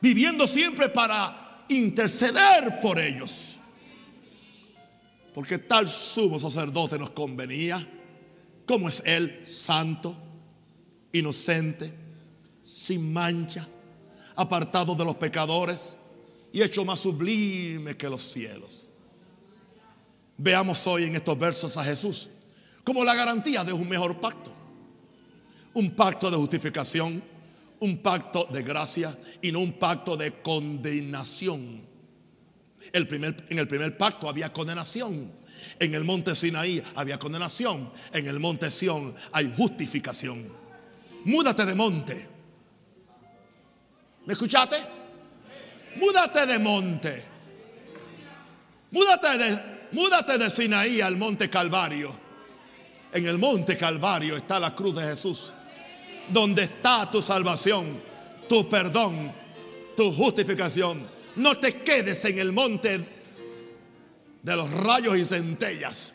viviendo 0.00 0.46
siempre 0.46 0.90
para 0.90 1.64
interceder 1.68 2.78
por 2.80 2.98
ellos. 2.98 3.53
Porque 5.34 5.58
tal 5.58 5.88
sumo 5.88 6.38
sacerdote 6.38 6.98
nos 6.98 7.10
convenía, 7.10 7.86
como 8.66 8.88
es 8.88 9.02
Él 9.04 9.42
santo, 9.44 10.16
inocente, 11.12 11.92
sin 12.62 13.12
mancha, 13.12 13.68
apartado 14.36 14.94
de 14.94 15.04
los 15.04 15.16
pecadores 15.16 15.96
y 16.52 16.62
hecho 16.62 16.84
más 16.84 17.00
sublime 17.00 17.96
que 17.96 18.08
los 18.08 18.22
cielos. 18.22 18.88
Veamos 20.38 20.86
hoy 20.86 21.04
en 21.04 21.16
estos 21.16 21.38
versos 21.38 21.76
a 21.76 21.84
Jesús 21.84 22.30
como 22.84 23.02
la 23.02 23.14
garantía 23.14 23.64
de 23.64 23.72
un 23.72 23.88
mejor 23.88 24.20
pacto. 24.20 24.52
Un 25.72 25.96
pacto 25.96 26.30
de 26.30 26.36
justificación, 26.36 27.22
un 27.80 27.98
pacto 27.98 28.46
de 28.52 28.62
gracia 28.62 29.18
y 29.42 29.50
no 29.50 29.60
un 29.60 29.72
pacto 29.72 30.16
de 30.16 30.42
condenación. 30.42 31.93
El 32.92 33.08
primer, 33.08 33.44
en 33.48 33.58
el 33.58 33.68
primer 33.68 33.96
pacto 33.96 34.28
había 34.28 34.52
condenación. 34.52 35.32
En 35.78 35.94
el 35.94 36.04
monte 36.04 36.34
Sinaí 36.34 36.82
había 36.94 37.18
condenación. 37.18 37.90
En 38.12 38.26
el 38.26 38.38
monte 38.38 38.70
Sión 38.70 39.14
hay 39.32 39.52
justificación. 39.56 40.46
Múdate 41.24 41.64
de 41.64 41.74
monte. 41.74 42.28
¿Me 44.26 44.32
escuchaste? 44.32 44.76
Múdate 45.96 46.46
de 46.46 46.58
monte. 46.58 47.24
Múdate 48.90 49.38
de, 49.38 49.74
Múdate 49.94 50.38
de 50.38 50.50
Sinaí 50.50 51.00
al 51.00 51.16
monte 51.16 51.48
Calvario. 51.48 52.10
En 53.12 53.26
el 53.26 53.38
monte 53.38 53.76
Calvario 53.76 54.36
está 54.36 54.58
la 54.58 54.74
cruz 54.74 54.96
de 54.96 55.02
Jesús. 55.02 55.52
Donde 56.30 56.64
está 56.64 57.08
tu 57.08 57.22
salvación, 57.22 58.02
tu 58.48 58.68
perdón, 58.68 59.32
tu 59.96 60.12
justificación. 60.12 61.06
No 61.36 61.58
te 61.58 61.82
quedes 61.82 62.24
en 62.24 62.38
el 62.38 62.52
monte 62.52 63.04
de 64.42 64.56
los 64.56 64.70
rayos 64.70 65.16
y 65.16 65.24
centellas. 65.24 66.12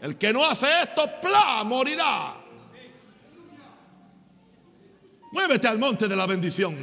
El 0.00 0.16
que 0.16 0.32
no 0.32 0.44
hace 0.44 0.66
esto, 0.82 1.08
¡pla! 1.22 1.62
morirá. 1.64 2.36
Muévete 5.30 5.68
al 5.68 5.78
monte 5.78 6.08
de 6.08 6.16
la 6.16 6.26
bendición. 6.26 6.76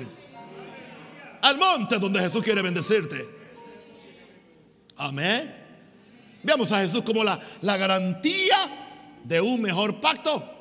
Al 1.42 1.58
monte 1.58 2.00
donde 2.00 2.20
Jesús 2.20 2.42
quiere 2.42 2.62
bendecirte. 2.62 3.30
Amén. 4.98 5.56
Veamos 6.42 6.72
a 6.72 6.80
Jesús 6.80 7.04
como 7.04 7.24
la, 7.24 7.40
la 7.62 7.78
garantía 7.78 8.58
de 9.24 9.40
un 9.40 9.62
mejor 9.62 10.00
pacto. 10.02 10.56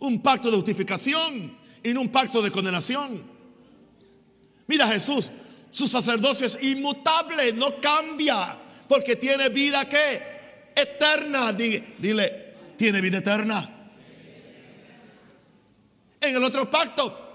Un 0.00 0.20
pacto 0.20 0.50
de 0.50 0.56
justificación 0.56 1.56
y 1.82 1.92
no 1.94 2.02
un 2.02 2.08
pacto 2.08 2.42
de 2.42 2.50
condenación. 2.50 3.22
Mira 4.66 4.86
Jesús, 4.88 5.30
su 5.72 5.88
sacerdocio 5.88 6.46
es 6.46 6.62
inmutable, 6.62 7.54
no 7.54 7.80
cambia, 7.80 8.58
porque 8.86 9.16
tiene 9.16 9.48
vida 9.48 9.88
que 9.88 10.22
eterna. 10.76 11.52
Dile, 11.52 12.54
tiene 12.76 13.00
vida 13.00 13.18
eterna. 13.18 13.68
En 16.20 16.36
el 16.36 16.44
otro 16.44 16.70
pacto 16.70 17.30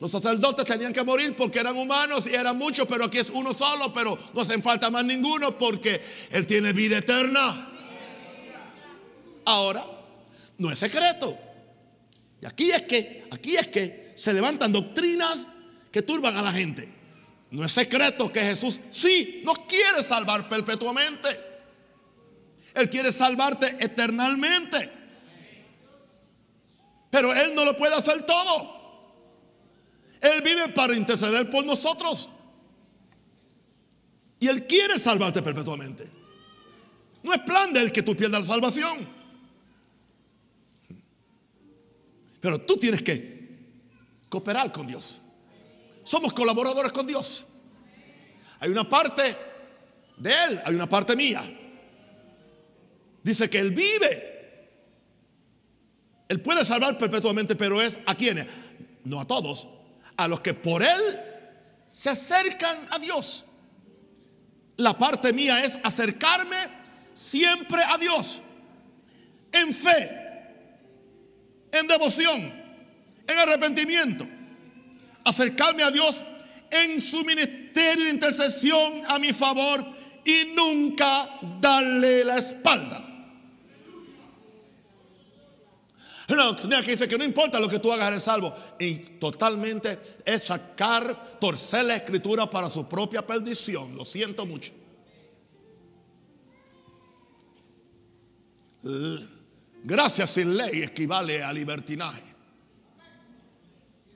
los 0.00 0.10
sacerdotes 0.10 0.64
tenían 0.64 0.92
que 0.92 1.04
morir 1.04 1.34
porque 1.36 1.60
eran 1.60 1.76
humanos 1.76 2.26
y 2.26 2.34
eran 2.34 2.58
muchos, 2.58 2.88
pero 2.88 3.04
aquí 3.04 3.18
es 3.18 3.30
uno 3.30 3.54
solo, 3.54 3.94
pero 3.94 4.18
no 4.34 4.40
hacen 4.42 4.60
falta 4.60 4.90
más 4.90 5.04
ninguno 5.04 5.56
porque 5.56 6.02
Él 6.32 6.44
tiene 6.44 6.72
vida 6.72 6.98
eterna. 6.98 7.72
Ahora, 9.44 9.86
no 10.58 10.72
es 10.72 10.78
secreto. 10.80 11.38
Y 12.42 12.46
aquí 12.46 12.72
es 12.72 12.82
que, 12.82 13.28
aquí 13.30 13.56
es 13.56 13.68
que 13.68 14.12
se 14.16 14.34
levantan 14.34 14.72
doctrinas 14.72 15.46
que 15.92 16.02
turban 16.02 16.36
a 16.36 16.42
la 16.42 16.52
gente. 16.52 16.95
No 17.56 17.64
es 17.64 17.72
secreto 17.72 18.30
que 18.30 18.42
Jesús 18.42 18.78
sí 18.90 19.40
nos 19.42 19.60
quiere 19.60 20.02
salvar 20.02 20.46
perpetuamente. 20.46 21.28
Él 22.74 22.90
quiere 22.90 23.10
salvarte 23.10 23.78
eternamente. 23.80 24.92
Pero 27.10 27.32
Él 27.32 27.54
no 27.54 27.64
lo 27.64 27.74
puede 27.74 27.94
hacer 27.94 28.24
todo. 28.24 28.74
Él 30.20 30.42
vive 30.42 30.68
para 30.68 30.94
interceder 30.94 31.48
por 31.48 31.64
nosotros. 31.64 32.30
Y 34.38 34.48
Él 34.48 34.66
quiere 34.66 34.98
salvarte 34.98 35.40
perpetuamente. 35.40 36.10
No 37.22 37.32
es 37.32 37.40
plan 37.40 37.72
de 37.72 37.80
Él 37.80 37.90
que 37.90 38.02
tú 38.02 38.14
pierdas 38.14 38.40
la 38.42 38.46
salvación. 38.48 38.98
Pero 42.38 42.60
tú 42.60 42.76
tienes 42.76 43.00
que 43.00 43.48
cooperar 44.28 44.70
con 44.72 44.86
Dios. 44.86 45.22
Somos 46.06 46.32
colaboradores 46.32 46.92
con 46.92 47.04
Dios. 47.04 47.46
Hay 48.60 48.70
una 48.70 48.88
parte 48.88 49.36
de 50.16 50.32
Él, 50.44 50.62
hay 50.64 50.72
una 50.72 50.88
parte 50.88 51.16
mía. 51.16 51.42
Dice 53.24 53.50
que 53.50 53.58
Él 53.58 53.72
vive. 53.72 54.70
Él 56.28 56.40
puede 56.40 56.64
salvar 56.64 56.96
perpetuamente, 56.96 57.56
pero 57.56 57.82
es 57.82 57.98
a 58.06 58.14
quienes, 58.14 58.46
no 59.02 59.20
a 59.20 59.26
todos, 59.26 59.66
a 60.16 60.28
los 60.28 60.40
que 60.40 60.54
por 60.54 60.84
Él 60.84 61.20
se 61.88 62.10
acercan 62.10 62.86
a 62.92 63.00
Dios. 63.00 63.44
La 64.76 64.96
parte 64.96 65.32
mía 65.32 65.64
es 65.64 65.76
acercarme 65.82 66.56
siempre 67.14 67.82
a 67.82 67.98
Dios 67.98 68.42
en 69.50 69.74
fe, 69.74 70.08
en 71.72 71.88
devoción, 71.88 72.40
en 73.26 73.38
arrepentimiento. 73.40 74.35
Acercarme 75.26 75.82
a 75.82 75.90
Dios 75.90 76.22
en 76.70 77.00
su 77.00 77.24
ministerio 77.24 78.04
de 78.04 78.10
intercesión 78.10 79.02
a 79.08 79.18
mi 79.18 79.32
favor 79.32 79.84
y 80.24 80.54
nunca 80.54 81.38
darle 81.60 82.24
la 82.24 82.38
espalda. 82.38 83.02
No, 86.28 86.56
que 86.56 86.90
dice 86.90 87.08
que 87.08 87.18
no 87.18 87.24
importa 87.24 87.58
lo 87.58 87.68
que 87.68 87.80
tú 87.80 87.92
hagas, 87.92 88.08
eres 88.08 88.22
salvo. 88.22 88.54
Y 88.78 88.94
totalmente 89.18 89.98
es 90.24 90.44
sacar, 90.44 91.38
torcer 91.40 91.84
la 91.84 91.96
escritura 91.96 92.48
para 92.48 92.70
su 92.70 92.88
propia 92.88 93.26
perdición. 93.26 93.96
Lo 93.96 94.04
siento 94.04 94.46
mucho. 94.46 94.72
Gracia 99.82 100.26
sin 100.26 100.56
ley 100.56 100.82
equivale 100.82 101.42
a 101.42 101.52
libertinaje. 101.52 102.35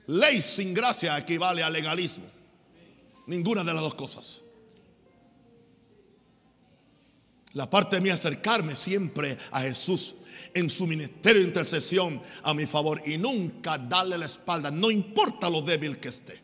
Ley 0.07 0.41
sin 0.41 0.73
gracia 0.73 1.17
equivale 1.17 1.63
a 1.63 1.69
legalismo. 1.69 2.25
Ninguna 3.27 3.63
de 3.63 3.73
las 3.73 3.81
dos 3.81 3.95
cosas. 3.95 4.41
La 7.53 7.69
parte 7.69 7.97
de 7.97 8.01
mí 8.01 8.09
acercarme 8.09 8.75
siempre 8.75 9.37
a 9.51 9.61
Jesús 9.61 10.15
en 10.53 10.69
su 10.69 10.87
ministerio 10.87 11.41
de 11.41 11.47
intercesión 11.47 12.21
a 12.43 12.53
mi 12.53 12.65
favor 12.65 13.01
y 13.05 13.17
nunca 13.17 13.77
darle 13.77 14.17
la 14.17 14.25
espalda, 14.25 14.71
no 14.71 14.89
importa 14.89 15.49
lo 15.49 15.61
débil 15.61 15.99
que 15.99 16.07
esté. 16.07 16.41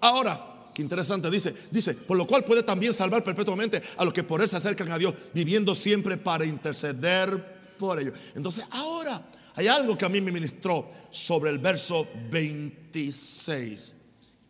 Ahora, 0.00 0.70
qué 0.74 0.82
interesante, 0.82 1.30
dice, 1.30 1.54
dice, 1.70 1.94
por 1.94 2.16
lo 2.16 2.26
cual 2.26 2.44
puede 2.44 2.64
también 2.64 2.92
salvar 2.92 3.22
perpetuamente 3.22 3.80
a 3.96 4.04
los 4.04 4.12
que 4.12 4.24
por 4.24 4.42
él 4.42 4.48
se 4.48 4.56
acercan 4.56 4.90
a 4.90 4.98
Dios, 4.98 5.14
viviendo 5.32 5.76
siempre 5.76 6.16
para 6.16 6.44
interceder 6.44 7.76
por 7.78 8.00
ellos. 8.00 8.14
Entonces, 8.34 8.64
ahora 8.70 9.24
hay 9.54 9.68
algo 9.68 9.96
que 9.96 10.04
a 10.04 10.08
mí 10.08 10.20
me 10.20 10.32
ministró 10.32 10.88
sobre 11.10 11.50
el 11.50 11.58
verso 11.58 12.06
26. 12.30 13.94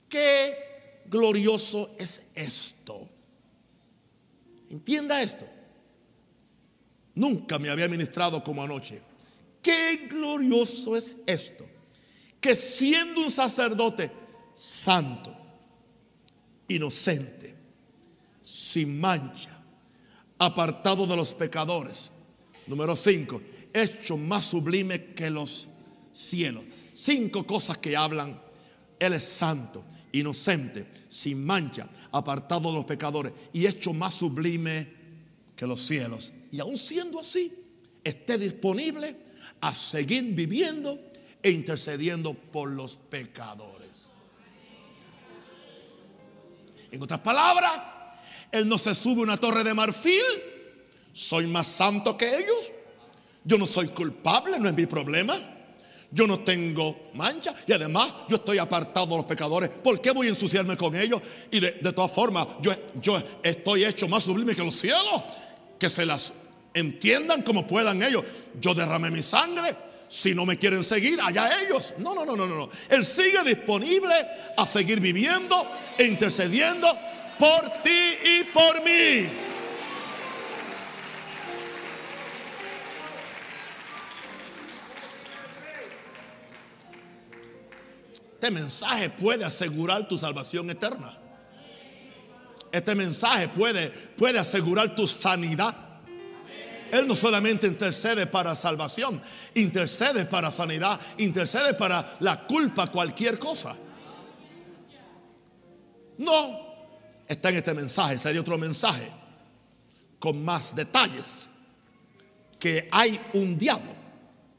Qué 0.08 1.02
glorioso 1.06 1.94
es 1.98 2.30
esto. 2.34 3.08
Entienda 4.70 5.20
esto. 5.22 5.46
Nunca 7.14 7.58
me 7.58 7.68
había 7.68 7.88
ministrado 7.88 8.42
como 8.42 8.62
anoche. 8.62 9.02
Qué 9.60 10.08
glorioso 10.08 10.96
es 10.96 11.16
esto. 11.26 11.68
Que 12.40 12.56
siendo 12.56 13.22
un 13.22 13.30
sacerdote 13.30 14.10
santo, 14.54 15.36
inocente, 16.68 17.54
sin 18.42 19.00
mancha, 19.00 19.62
apartado 20.38 21.06
de 21.06 21.16
los 21.16 21.34
pecadores. 21.34 22.10
Número 22.66 22.96
cinco, 22.96 23.40
hecho 23.72 24.16
más 24.16 24.46
sublime 24.46 25.12
que 25.14 25.30
los 25.30 25.68
cielos. 26.12 26.64
Cinco 26.94 27.46
cosas 27.46 27.78
que 27.78 27.96
hablan. 27.96 28.40
Él 28.98 29.14
es 29.14 29.24
santo, 29.24 29.84
inocente, 30.12 30.86
sin 31.08 31.44
mancha, 31.44 31.88
apartado 32.12 32.68
de 32.70 32.76
los 32.76 32.84
pecadores 32.84 33.32
y 33.52 33.66
hecho 33.66 33.92
más 33.92 34.14
sublime 34.14 34.88
que 35.56 35.66
los 35.66 35.80
cielos. 35.80 36.32
Y 36.50 36.60
aún 36.60 36.78
siendo 36.78 37.20
así, 37.20 37.52
esté 38.04 38.38
disponible 38.38 39.16
a 39.60 39.74
seguir 39.74 40.22
viviendo 40.34 40.98
e 41.42 41.50
intercediendo 41.50 42.34
por 42.34 42.70
los 42.70 42.96
pecadores. 42.96 44.12
En 46.90 47.02
otras 47.02 47.20
palabras, 47.20 47.72
Él 48.52 48.68
no 48.68 48.76
se 48.76 48.94
sube 48.94 49.20
a 49.20 49.24
una 49.24 49.36
torre 49.38 49.64
de 49.64 49.72
marfil. 49.74 50.22
Soy 51.12 51.46
más 51.46 51.66
santo 51.66 52.16
que 52.16 52.26
ellos. 52.38 52.72
Yo 53.44 53.58
no 53.58 53.66
soy 53.66 53.88
culpable, 53.88 54.58
no 54.58 54.68
es 54.68 54.74
mi 54.74 54.86
problema. 54.86 55.38
Yo 56.14 56.26
no 56.26 56.40
tengo 56.40 57.10
mancha 57.14 57.54
y 57.66 57.72
además 57.72 58.12
yo 58.28 58.36
estoy 58.36 58.58
apartado 58.58 59.06
de 59.06 59.16
los 59.16 59.24
pecadores. 59.24 59.70
¿Por 59.70 60.00
qué 60.00 60.10
voy 60.10 60.26
a 60.26 60.30
ensuciarme 60.30 60.76
con 60.76 60.94
ellos? 60.94 61.22
Y 61.50 61.58
de, 61.58 61.70
todas 61.92 62.12
formas, 62.12 62.46
yo, 62.60 62.72
yo 63.00 63.20
estoy 63.42 63.84
hecho 63.84 64.06
más 64.08 64.24
sublime 64.24 64.54
que 64.54 64.62
los 64.62 64.74
cielos. 64.74 65.24
Que 65.78 65.88
se 65.88 66.04
las 66.04 66.34
entiendan 66.74 67.42
como 67.42 67.66
puedan 67.66 68.02
ellos. 68.02 68.24
Yo 68.60 68.74
derramé 68.74 69.10
mi 69.10 69.22
sangre. 69.22 69.74
Si 70.06 70.34
no 70.34 70.44
me 70.44 70.58
quieren 70.58 70.84
seguir, 70.84 71.18
allá 71.22 71.48
ellos. 71.62 71.94
No, 71.96 72.14
no, 72.14 72.26
no, 72.26 72.36
no, 72.36 72.46
no. 72.46 72.70
Él 72.90 73.04
sigue 73.06 73.42
disponible 73.44 74.14
a 74.58 74.66
seguir 74.66 75.00
viviendo 75.00 75.66
e 75.96 76.04
intercediendo 76.04 76.86
por 77.38 77.72
ti 77.82 78.14
y 78.22 78.44
por 78.52 78.84
mí. 78.84 79.51
Este 88.42 88.50
mensaje 88.50 89.08
puede 89.08 89.44
asegurar 89.44 90.08
tu 90.08 90.18
salvación 90.18 90.68
eterna. 90.68 91.16
Este 92.72 92.96
mensaje 92.96 93.46
puede, 93.46 93.88
puede 93.88 94.40
asegurar 94.40 94.96
tu 94.96 95.06
sanidad. 95.06 95.76
Él 96.90 97.06
no 97.06 97.14
solamente 97.14 97.68
intercede 97.68 98.26
para 98.26 98.56
salvación, 98.56 99.22
intercede 99.54 100.26
para 100.26 100.50
sanidad, 100.50 101.00
intercede 101.18 101.74
para 101.74 102.16
la 102.18 102.44
culpa, 102.44 102.88
cualquier 102.88 103.38
cosa. 103.38 103.76
No, 106.18 106.74
está 107.28 107.50
en 107.50 107.58
este 107.58 107.74
mensaje, 107.74 108.18
sería 108.18 108.40
otro 108.40 108.58
mensaje 108.58 109.08
con 110.18 110.44
más 110.44 110.74
detalles, 110.74 111.48
que 112.58 112.88
hay 112.90 113.20
un 113.34 113.56
diablo 113.56 113.94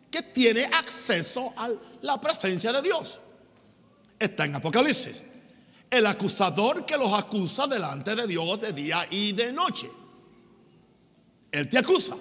que 0.09 0.21
tiene 0.21 0.63
acceso 0.63 1.53
a 1.57 1.69
la 2.01 2.21
presencia 2.21 2.71
de 2.71 2.81
Dios 2.81 3.19
está 4.25 4.45
en 4.45 4.55
Apocalipsis. 4.55 5.23
El 5.89 6.05
acusador 6.07 6.85
que 6.85 6.97
los 6.97 7.13
acusa 7.13 7.67
delante 7.67 8.15
de 8.15 8.27
Dios 8.27 8.61
de 8.61 8.73
día 8.73 9.07
y 9.11 9.31
de 9.33 9.53
noche. 9.53 9.89
Él 11.51 11.69
te 11.69 11.77
acusa. 11.77 12.15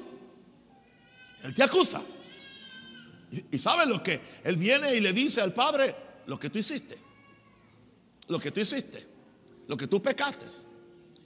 Él 1.43 1.55
te 1.55 1.63
acusa. 1.63 2.03
Y, 3.51 3.59
sabes 3.59 3.87
lo 3.87 4.03
que 4.03 4.21
él 4.45 4.57
viene 4.57 4.95
y 4.95 5.01
le 5.01 5.15
dice 5.15 5.41
al 5.41 5.55
Padre 5.55 5.95
lo 6.27 6.39
que 6.39 6.51
tú 6.51 6.59
hiciste. 6.59 6.99
Lo 8.29 8.39
que 8.39 8.51
tú 8.51 8.61
hiciste. 8.61 9.07
Lo 9.69 9.77
que 9.77 9.87
tú 9.87 10.03
pecaste. 10.03 10.45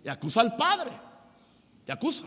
Y 0.04 0.08
acusa 0.08 0.40
al 0.40 0.54
Padre. 0.54 0.92
Te 1.84 1.92
acusa. 1.92 2.24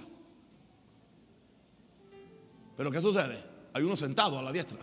Pero 2.76 2.92
¿qué 2.92 3.02
sucede? 3.02 3.42
Hay 3.74 3.84
uno 3.84 3.96
sentado 3.96 4.38
a 4.38 4.42
la 4.42 4.52
diestra. 4.52 4.80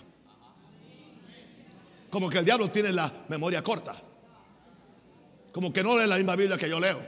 Como 2.11 2.29
que 2.31 2.39
el 2.39 2.45
diablo 2.45 2.71
tiene 2.71 2.93
la 2.93 3.13
memoria 3.29 3.63
corta. 3.63 3.95
Como 5.53 5.73
que 5.73 5.83
no 5.83 5.99
lee 5.99 6.07
la 6.07 6.17
misma 6.17 6.37
Biblia 6.37 6.59
que 6.59 6.69
yo 6.69 6.79
leo. 6.79 7.01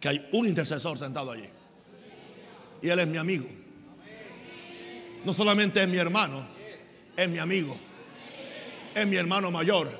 Que 0.00 0.08
hay 0.08 0.28
un 0.32 0.46
intercesor 0.46 0.98
sentado 0.98 1.32
allí. 1.32 1.48
Y 2.82 2.88
él 2.88 2.98
es 2.98 3.06
mi 3.06 3.16
amigo. 3.16 3.46
No 5.24 5.32
solamente 5.32 5.82
es 5.82 5.88
mi 5.88 5.96
hermano, 5.96 6.46
es 7.16 7.28
mi 7.28 7.38
amigo. 7.38 7.76
Es 8.94 9.06
mi 9.06 9.16
hermano 9.16 9.50
mayor. 9.50 9.90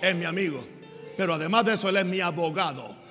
Es 0.00 0.14
mi 0.14 0.24
amigo. 0.24 0.62
Pero 1.16 1.34
además 1.34 1.64
de 1.64 1.74
eso, 1.74 1.88
él 1.88 1.96
es 1.96 2.04
mi 2.04 2.20
abogado. 2.20 3.01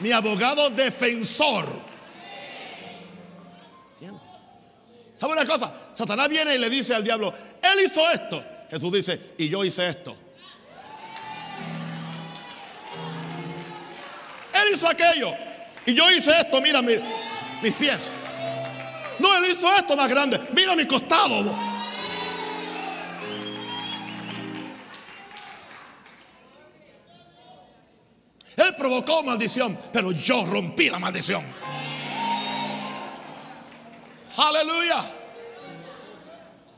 Mi 0.00 0.12
abogado 0.12 0.70
defensor. 0.70 1.66
¿Entiendes? 3.94 4.28
¿Sabe 5.14 5.32
una 5.34 5.46
cosa? 5.46 5.72
Satanás 5.92 6.28
viene 6.28 6.54
y 6.54 6.58
le 6.58 6.70
dice 6.70 6.94
al 6.94 7.04
diablo, 7.04 7.32
él 7.62 7.84
hizo 7.84 8.08
esto. 8.10 8.44
Jesús 8.70 8.92
dice, 8.92 9.20
y 9.38 9.48
yo 9.48 9.64
hice 9.64 9.88
esto. 9.88 10.16
Él 14.54 14.74
hizo 14.74 14.88
aquello. 14.88 15.34
Y 15.86 15.94
yo 15.94 16.10
hice 16.10 16.32
esto, 16.38 16.60
mira 16.60 16.82
mis, 16.82 17.00
mis 17.62 17.72
pies. 17.74 18.10
No, 19.18 19.36
él 19.36 19.50
hizo 19.50 19.70
esto 19.76 19.96
más 19.96 20.08
grande. 20.08 20.40
Mira 20.54 20.74
mi 20.74 20.86
costado. 20.86 21.69
Provocó 28.80 29.22
maldición, 29.22 29.78
pero 29.92 30.10
yo 30.10 30.44
rompí 30.46 30.88
la 30.88 30.98
maldición. 30.98 31.44
Aleluya. 34.36 35.04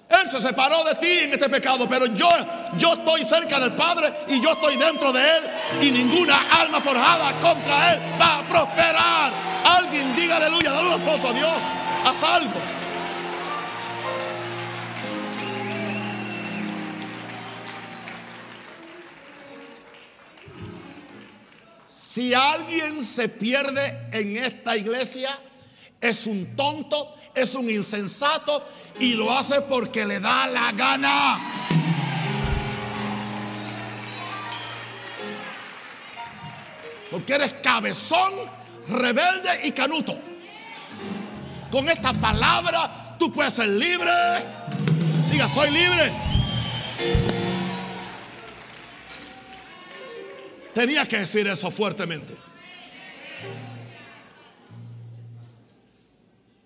Él 0.08 0.30
se 0.30 0.40
separó 0.42 0.84
de 0.84 0.96
ti 0.96 1.18
en 1.20 1.32
este 1.32 1.48
pecado, 1.48 1.86
pero 1.88 2.06
yo, 2.06 2.28
yo 2.76 2.94
estoy 2.94 3.24
cerca 3.24 3.58
del 3.60 3.72
Padre 3.72 4.12
y 4.28 4.42
yo 4.42 4.52
estoy 4.52 4.76
dentro 4.76 5.12
de 5.12 5.22
Él 5.22 5.42
y 5.80 5.90
ninguna 5.90 6.38
alma 6.60 6.80
forjada 6.80 7.32
contra 7.40 7.94
Él 7.94 8.00
va 8.20 8.40
a 8.40 8.42
prosperar. 8.42 9.32
Alguien 9.64 10.14
diga 10.14 10.36
aleluya, 10.36 10.70
dale 10.70 10.88
un 10.88 11.00
aplauso 11.00 11.28
a 11.28 11.32
Dios, 11.32 11.56
haz 12.04 12.22
algo. 12.24 12.81
Si 22.12 22.34
alguien 22.34 23.00
se 23.00 23.30
pierde 23.30 24.08
en 24.12 24.36
esta 24.36 24.76
iglesia, 24.76 25.30
es 25.98 26.26
un 26.26 26.54
tonto, 26.54 27.16
es 27.34 27.54
un 27.54 27.70
insensato 27.70 28.62
y 29.00 29.14
lo 29.14 29.32
hace 29.32 29.62
porque 29.62 30.04
le 30.04 30.20
da 30.20 30.46
la 30.46 30.72
gana. 30.72 31.38
Porque 37.10 37.32
eres 37.32 37.54
cabezón, 37.62 38.34
rebelde 38.88 39.62
y 39.64 39.72
canuto. 39.72 40.14
Con 41.70 41.88
esta 41.88 42.12
palabra 42.12 43.16
tú 43.18 43.32
puedes 43.32 43.54
ser 43.54 43.68
libre. 43.68 44.12
Diga, 45.30 45.48
soy 45.48 45.70
libre. 45.70 46.12
Tenía 50.74 51.06
que 51.06 51.18
decir 51.18 51.46
eso 51.46 51.70
fuertemente. 51.70 52.34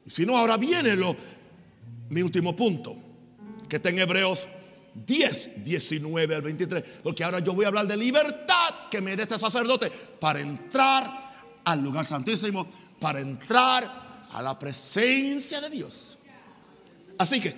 Y 0.05 0.11
si 0.11 0.25
no, 0.25 0.37
ahora 0.37 0.57
viene 0.57 0.95
lo, 0.95 1.16
mi 2.11 2.23
último 2.23 2.55
punto, 2.55 2.97
que 3.69 3.77
está 3.77 3.88
en 3.88 3.99
Hebreos 3.99 4.47
10, 4.95 5.64
19 5.64 6.35
al 6.35 6.42
23. 6.42 7.01
Porque 7.03 7.25
ahora 7.25 7.40
yo 7.40 7.53
voy 7.53 7.64
a 7.64 7.69
hablar 7.69 7.87
de 7.87 7.97
libertad 7.97 8.88
que 8.90 9.01
me 9.01 9.16
dé 9.16 9.25
este 9.25 9.38
sacerdote 9.38 9.90
para 10.21 10.40
entrar 10.40 11.21
al 11.64 11.83
lugar 11.83 12.07
santísimo, 12.07 12.69
para 13.01 13.21
entrar 13.21 14.27
a 14.33 14.42
la 14.42 14.59
presencia 14.59 15.61
de 15.61 15.71
Dios. 15.71 16.19
Así 17.19 17.40
que, 17.40 17.55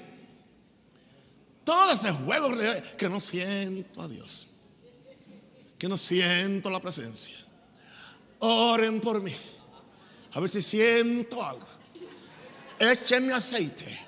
todo 1.65 1.93
ese 1.93 2.11
juego 2.13 2.51
que 2.97 3.09
no 3.11 3.21
siento 3.21 4.01
a 4.01 4.09
Dios, 4.09 4.49
que 5.79 5.89
no 5.89 5.97
siento 5.97 6.71
la 6.71 6.81
presencia, 6.81 7.37
oren 8.41 9.01
por 9.01 9.23
mí, 9.23 9.35
a 10.33 10.41
ver 10.41 10.51
si 10.51 10.63
siento 10.63 11.45
algo 11.45 11.79
écheme 12.79 13.33
aceite, 13.33 13.99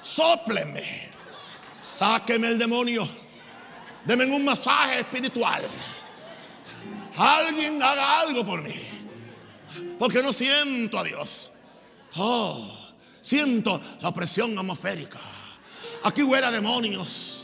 sópleme, 0.00 0.82
sáqueme 1.80 2.48
el 2.48 2.58
demonio, 2.58 3.08
denme 4.04 4.26
un 4.26 4.44
masaje 4.44 5.00
espiritual. 5.00 5.62
Alguien 7.16 7.82
haga 7.82 8.20
algo 8.20 8.44
por 8.44 8.62
mí, 8.62 8.74
porque 9.98 10.22
no 10.22 10.32
siento 10.32 10.98
a 10.98 11.04
Dios. 11.04 11.50
Oh, 12.16 12.92
siento 13.20 13.80
la 14.00 14.12
presión 14.12 14.56
atmosférica. 14.58 15.18
Aquí 16.04 16.22
huele 16.22 16.46
a 16.46 16.50
demonios. 16.50 17.35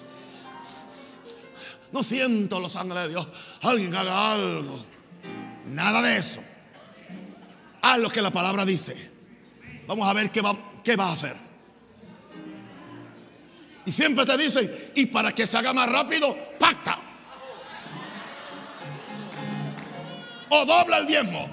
No 1.92 2.02
siento 2.02 2.58
los 2.58 2.74
ángeles 2.76 3.04
de 3.04 3.08
Dios. 3.10 3.28
Alguien 3.62 3.94
haga 3.94 4.32
algo. 4.32 4.84
Nada 5.66 6.00
de 6.02 6.16
eso. 6.16 6.40
Haz 7.82 7.98
lo 7.98 8.08
que 8.08 8.22
la 8.22 8.30
palabra 8.30 8.64
dice. 8.64 9.10
Vamos 9.86 10.08
a 10.08 10.12
ver 10.12 10.30
qué 10.30 10.40
va, 10.40 10.56
qué 10.82 10.96
va 10.96 11.08
a 11.08 11.12
hacer. 11.12 11.36
Y 13.84 13.92
siempre 13.92 14.24
te 14.24 14.36
dicen, 14.38 14.72
y 14.94 15.06
para 15.06 15.32
que 15.32 15.46
se 15.46 15.58
haga 15.58 15.72
más 15.72 15.88
rápido, 15.88 16.34
pacta. 16.58 16.98
O 20.48 20.64
dobla 20.64 20.98
el 20.98 21.06
diezmo. 21.06 21.48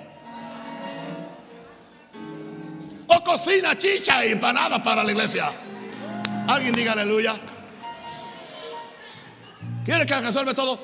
O 3.07 3.23
cocina 3.23 3.75
chicha 3.77 4.25
y 4.25 4.33
empanadas 4.33 4.79
para 4.81 5.03
la 5.03 5.11
iglesia. 5.11 5.51
Alguien 6.47 6.73
diga 6.73 6.93
aleluya. 6.93 7.35
¿Quiere 9.85 10.05
que 10.05 10.19
resuelva 10.19 10.53
todo? 10.53 10.79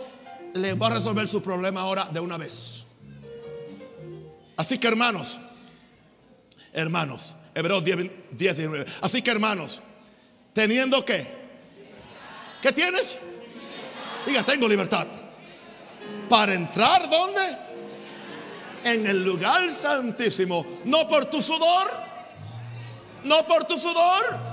Le 0.54 0.74
voy 0.74 0.90
a 0.90 0.94
resolver 0.96 1.28
su 1.28 1.42
problema 1.42 1.82
ahora 1.82 2.10
de 2.12 2.20
una 2.20 2.38
vez. 2.38 2.84
Así 4.58 4.78
que 4.78 4.88
hermanos, 4.88 5.40
hermanos, 6.74 7.36
Hebreos 7.54 7.84
10, 7.84 8.12
19. 8.32 8.86
Así 9.02 9.22
que 9.22 9.32
hermanos, 9.32 9.82
teniendo 10.54 11.04
que, 11.04 11.28
¿qué 12.62 12.72
tienes? 12.72 13.18
Diga, 14.26 14.44
tengo 14.44 14.68
libertad. 14.68 15.08
Para 16.30 16.54
entrar, 16.54 17.10
¿dónde? 17.10 17.42
En 18.84 19.06
el 19.08 19.24
lugar 19.24 19.72
santísimo. 19.72 20.66
No 20.86 21.08
por 21.08 21.26
tu 21.26 21.42
sudor. 21.42 21.92
No 23.24 23.46
por 23.46 23.66
tu 23.66 23.78
sudor. 23.78 24.45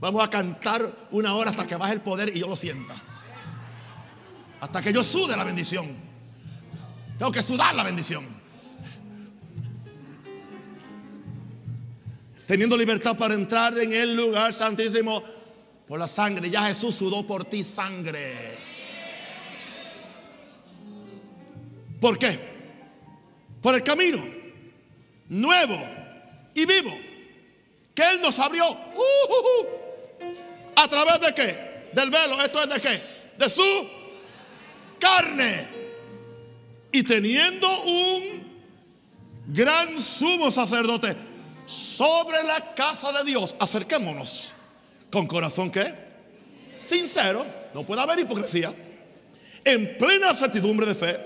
Vamos 0.00 0.24
a 0.24 0.30
cantar 0.30 0.90
una 1.10 1.34
hora 1.34 1.50
hasta 1.50 1.66
que 1.66 1.76
baje 1.76 1.92
el 1.92 2.00
poder 2.00 2.34
y 2.34 2.40
yo 2.40 2.48
lo 2.48 2.56
sienta. 2.56 2.94
Hasta 4.60 4.80
que 4.80 4.92
yo 4.92 5.04
sude 5.04 5.36
la 5.36 5.44
bendición. 5.44 5.86
Tengo 7.18 7.30
que 7.30 7.42
sudar 7.42 7.74
la 7.74 7.84
bendición. 7.84 8.24
Teniendo 12.46 12.76
libertad 12.78 13.16
para 13.16 13.34
entrar 13.34 13.78
en 13.78 13.92
el 13.92 14.16
lugar 14.16 14.54
santísimo 14.54 15.22
por 15.86 15.98
la 15.98 16.08
sangre. 16.08 16.48
Ya 16.48 16.62
Jesús 16.62 16.94
sudó 16.94 17.26
por 17.26 17.44
ti 17.44 17.62
sangre. 17.62 18.56
¿Por 22.00 22.18
qué? 22.18 22.40
Por 23.60 23.74
el 23.74 23.82
camino 23.84 24.24
nuevo 25.28 25.78
y 26.54 26.64
vivo 26.64 26.90
que 27.94 28.02
Él 28.10 28.22
nos 28.22 28.38
abrió. 28.38 28.70
Uh, 28.70 28.74
uh, 28.74 29.76
uh. 29.76 29.79
¿A 30.76 30.88
través 30.88 31.20
de 31.20 31.34
qué? 31.34 31.90
Del 31.92 32.10
velo. 32.10 32.40
¿Esto 32.42 32.62
es 32.62 32.68
de 32.68 32.80
qué? 32.80 33.02
De 33.38 33.50
su 33.50 33.62
carne. 34.98 35.66
Y 36.92 37.02
teniendo 37.02 37.68
un 37.82 38.50
gran 39.46 39.98
sumo 40.00 40.50
sacerdote 40.50 41.16
sobre 41.66 42.42
la 42.42 42.74
casa 42.74 43.12
de 43.12 43.24
Dios, 43.24 43.56
acerquémonos 43.58 44.52
con 45.10 45.26
corazón 45.26 45.70
que 45.70 46.10
sincero, 46.76 47.44
no 47.74 47.84
puede 47.84 48.00
haber 48.00 48.20
hipocresía, 48.20 48.74
en 49.64 49.98
plena 49.98 50.34
certidumbre 50.34 50.86
de 50.86 50.94
fe, 50.94 51.18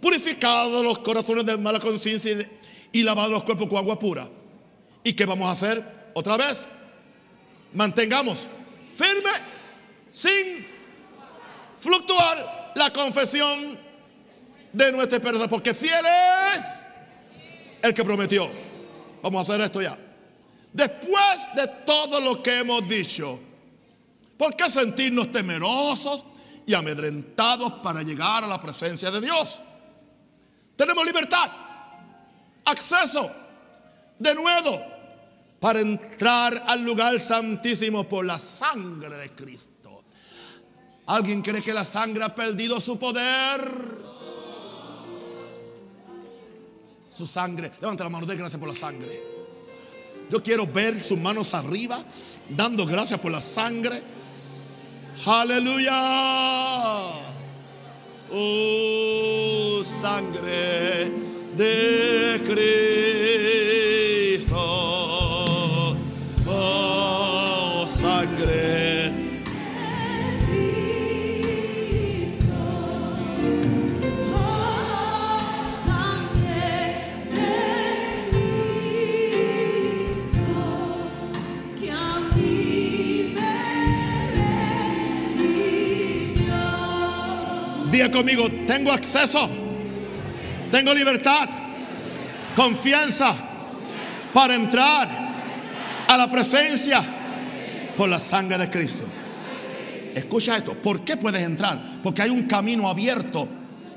purificados 0.00 0.82
los 0.82 0.98
corazones 1.00 1.46
de 1.46 1.56
mala 1.56 1.78
conciencia 1.78 2.48
y 2.92 3.02
lavados 3.02 3.30
los 3.30 3.44
cuerpos 3.44 3.68
con 3.68 3.78
agua 3.78 3.98
pura. 3.98 4.26
¿Y 5.02 5.12
qué 5.12 5.26
vamos 5.26 5.48
a 5.48 5.52
hacer? 5.52 5.84
Otra 6.14 6.36
vez, 6.36 6.64
mantengamos 7.74 8.48
firme, 8.90 9.30
sin 10.12 10.66
fluctuar 11.76 12.72
la 12.74 12.92
confesión 12.92 13.78
de 14.72 14.92
nuestra 14.92 15.18
esperanza, 15.18 15.48
porque 15.48 15.74
fiel 15.74 16.04
es 16.56 16.86
el 17.82 17.92
que 17.92 18.04
prometió. 18.04 18.50
Vamos 19.22 19.48
a 19.48 19.52
hacer 19.52 19.64
esto 19.64 19.82
ya. 19.82 19.96
Después 20.72 21.54
de 21.54 21.66
todo 21.86 22.20
lo 22.20 22.42
que 22.42 22.60
hemos 22.60 22.88
dicho, 22.88 23.40
¿por 24.36 24.56
qué 24.56 24.70
sentirnos 24.70 25.30
temerosos 25.30 26.24
y 26.66 26.74
amedrentados 26.74 27.74
para 27.74 28.02
llegar 28.02 28.42
a 28.42 28.48
la 28.48 28.60
presencia 28.60 29.10
de 29.10 29.20
Dios? 29.20 29.60
Tenemos 30.76 31.04
libertad, 31.04 31.50
acceso 32.64 33.30
de 34.18 34.34
nuevo 34.34 34.93
para 35.64 35.80
entrar 35.80 36.62
al 36.66 36.84
lugar 36.84 37.18
santísimo 37.18 38.06
por 38.06 38.26
la 38.26 38.38
sangre 38.38 39.16
de 39.16 39.30
Cristo. 39.30 40.04
¿Alguien 41.06 41.40
cree 41.40 41.62
que 41.62 41.72
la 41.72 41.86
sangre 41.86 42.22
ha 42.22 42.34
perdido 42.34 42.78
su 42.78 42.98
poder? 42.98 43.62
Su 47.08 47.26
sangre. 47.26 47.72
Levanta 47.80 48.04
la 48.04 48.10
mano, 48.10 48.26
de 48.26 48.36
gracias 48.36 48.60
por 48.60 48.68
la 48.68 48.74
sangre. 48.74 49.18
Yo 50.28 50.42
quiero 50.42 50.66
ver 50.66 51.00
sus 51.00 51.18
manos 51.18 51.54
arriba, 51.54 52.04
dando 52.50 52.84
gracias 52.84 53.18
por 53.18 53.32
la 53.32 53.40
sangre. 53.40 54.02
Aleluya. 55.24 55.98
Oh, 58.30 59.82
sangre 59.82 61.10
de 61.56 62.42
Cristo. 62.44 63.73
Diga 87.94 88.10
conmigo, 88.10 88.50
tengo 88.66 88.90
acceso, 88.90 89.48
tengo 90.72 90.92
libertad, 90.92 91.48
confianza 92.56 93.32
para 94.32 94.56
entrar 94.56 95.08
a 96.08 96.16
la 96.16 96.28
presencia 96.28 97.00
por 97.96 98.08
la 98.08 98.18
sangre 98.18 98.58
de 98.58 98.68
Cristo. 98.68 99.04
Escucha 100.12 100.56
esto, 100.56 100.74
¿por 100.74 101.04
qué 101.04 101.16
puedes 101.16 101.40
entrar? 101.44 101.80
Porque 102.02 102.22
hay 102.22 102.30
un 102.30 102.48
camino 102.48 102.90
abierto. 102.90 103.46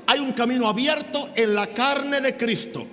Hay 0.06 0.20
un 0.20 0.30
camino 0.30 0.68
abierto 0.68 1.30
en 1.34 1.56
la 1.56 1.66
carne 1.66 2.20
de 2.20 2.36
Cristo. 2.36 2.86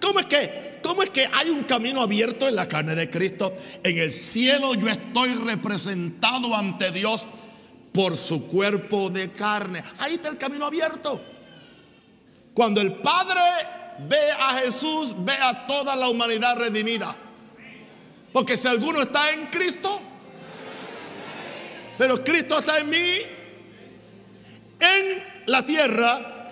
¿Cómo 0.00 0.18
es 0.18 0.24
que 0.24 0.78
cómo 0.82 1.02
es 1.02 1.10
que 1.10 1.28
hay 1.30 1.50
un 1.50 1.64
camino 1.64 2.00
abierto 2.00 2.48
en 2.48 2.56
la 2.56 2.66
carne 2.66 2.94
de 2.94 3.10
Cristo? 3.10 3.54
En 3.82 3.98
el 3.98 4.12
cielo 4.12 4.72
yo 4.76 4.88
estoy 4.88 5.34
representado 5.44 6.56
ante 6.56 6.90
Dios 6.90 7.26
por 7.96 8.14
su 8.14 8.46
cuerpo 8.46 9.08
de 9.08 9.30
carne. 9.30 9.82
Ahí 9.98 10.16
está 10.16 10.28
el 10.28 10.36
camino 10.36 10.66
abierto. 10.66 11.18
Cuando 12.52 12.82
el 12.82 12.92
Padre 12.92 13.40
ve 14.00 14.32
a 14.38 14.58
Jesús, 14.58 15.14
ve 15.16 15.32
a 15.32 15.66
toda 15.66 15.96
la 15.96 16.10
humanidad 16.10 16.58
redimida. 16.58 17.16
Porque 18.34 18.58
si 18.58 18.68
alguno 18.68 19.00
está 19.00 19.32
en 19.32 19.46
Cristo, 19.46 19.98
pero 21.96 22.22
Cristo 22.22 22.58
está 22.58 22.80
en 22.80 22.90
mí, 22.90 23.14
en 24.78 25.24
la 25.46 25.64
tierra, 25.64 26.50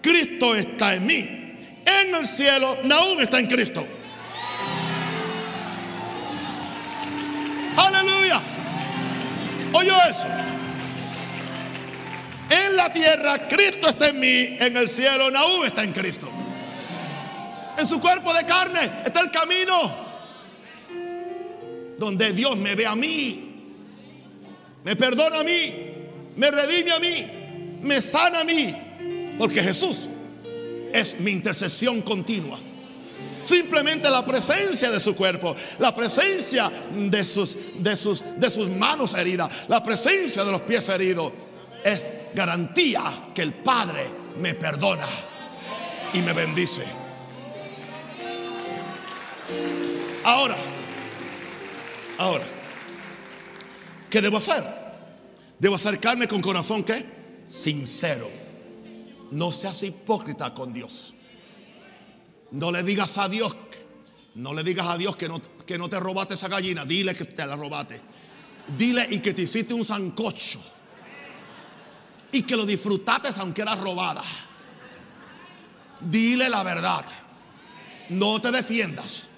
Cristo 0.00 0.56
está 0.56 0.94
en 0.94 1.04
mí. 1.04 1.18
En 1.84 2.14
el 2.14 2.26
cielo, 2.26 2.78
Naúm 2.84 3.20
está 3.20 3.38
en 3.38 3.46
Cristo. 3.46 3.86
Aleluya. 7.76 8.40
Oye 9.74 9.92
eso. 10.08 10.26
En 12.50 12.76
la 12.76 12.92
tierra, 12.92 13.46
Cristo 13.48 13.88
está 13.88 14.08
en 14.08 14.20
mí. 14.20 14.56
En 14.58 14.76
el 14.76 14.88
cielo, 14.88 15.30
Naúm 15.30 15.64
está 15.64 15.84
en 15.84 15.92
Cristo. 15.92 16.28
En 17.76 17.86
su 17.86 18.00
cuerpo 18.00 18.32
de 18.34 18.44
carne 18.44 18.80
está 19.04 19.20
el 19.20 19.30
camino 19.30 20.08
donde 21.98 22.32
Dios 22.32 22.56
me 22.56 22.74
ve 22.74 22.86
a 22.86 22.94
mí, 22.94 23.54
me 24.84 24.96
perdona 24.96 25.40
a 25.40 25.44
mí, 25.44 25.74
me 26.36 26.50
redime 26.50 26.92
a 26.92 27.00
mí, 27.00 27.26
me 27.82 28.00
sana 28.00 28.40
a 28.40 28.44
mí, 28.44 28.74
porque 29.36 29.60
Jesús 29.62 30.08
es 30.92 31.18
mi 31.20 31.32
intercesión 31.32 32.00
continua. 32.02 32.58
Simplemente 33.44 34.10
la 34.10 34.24
presencia 34.24 34.90
de 34.90 35.00
su 35.00 35.14
cuerpo, 35.14 35.56
la 35.78 35.94
presencia 35.94 36.70
de 36.94 37.24
sus, 37.24 37.56
de 37.78 37.96
sus, 37.96 38.22
de 38.38 38.50
sus 38.50 38.68
manos 38.68 39.14
heridas, 39.14 39.64
la 39.68 39.82
presencia 39.82 40.44
de 40.44 40.52
los 40.52 40.62
pies 40.62 40.88
heridos, 40.88 41.32
es 41.84 42.14
garantía 42.34 43.02
que 43.34 43.42
el 43.42 43.52
Padre 43.52 44.04
me 44.40 44.54
perdona 44.54 45.06
y 46.12 46.22
me 46.22 46.32
bendice. 46.32 46.84
Ahora, 50.24 50.56
ahora, 52.18 52.44
¿qué 54.10 54.20
debo 54.20 54.36
hacer? 54.38 54.62
Debo 55.58 55.76
acercarme 55.76 56.28
con 56.28 56.40
corazón 56.40 56.84
que 56.84 57.04
sincero. 57.46 58.30
No 59.30 59.52
seas 59.52 59.82
hipócrita 59.82 60.54
con 60.54 60.72
Dios. 60.72 61.14
No 62.50 62.72
le 62.72 62.82
digas 62.82 63.18
a 63.18 63.28
Dios, 63.28 63.56
no 64.36 64.54
le 64.54 64.62
digas 64.62 64.86
a 64.86 64.96
Dios 64.96 65.16
que 65.16 65.28
no, 65.28 65.40
que 65.66 65.76
no 65.76 65.88
te 65.88 65.98
robaste 65.98 66.34
esa 66.34 66.48
gallina. 66.48 66.84
Dile 66.84 67.14
que 67.14 67.24
te 67.24 67.46
la 67.46 67.56
robaste. 67.56 68.00
Dile 68.76 69.06
y 69.10 69.20
que 69.20 69.34
te 69.34 69.42
hiciste 69.42 69.74
un 69.74 69.84
sancocho. 69.84 70.60
Y 72.32 72.42
que 72.42 72.56
lo 72.56 72.66
disfrutaste 72.66 73.28
aunque 73.40 73.62
era 73.62 73.74
robada. 73.74 74.22
Dile 76.00 76.48
la 76.48 76.62
verdad. 76.62 77.04
No 78.10 78.40
te 78.40 78.50
defiendas. 78.50 79.28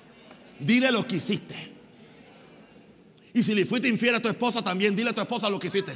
Dile 0.59 0.91
lo 0.91 1.07
que 1.07 1.16
hiciste. 1.16 1.70
Y 3.32 3.43
si 3.43 3.55
le 3.55 3.64
fuiste 3.64 3.88
infiel 3.88 4.16
a 4.16 4.20
tu 4.20 4.28
esposa, 4.28 4.62
también 4.62 4.95
dile 4.95 5.11
a 5.11 5.14
tu 5.14 5.20
esposa 5.20 5.49
lo 5.49 5.59
que 5.59 5.68
hiciste. 5.68 5.93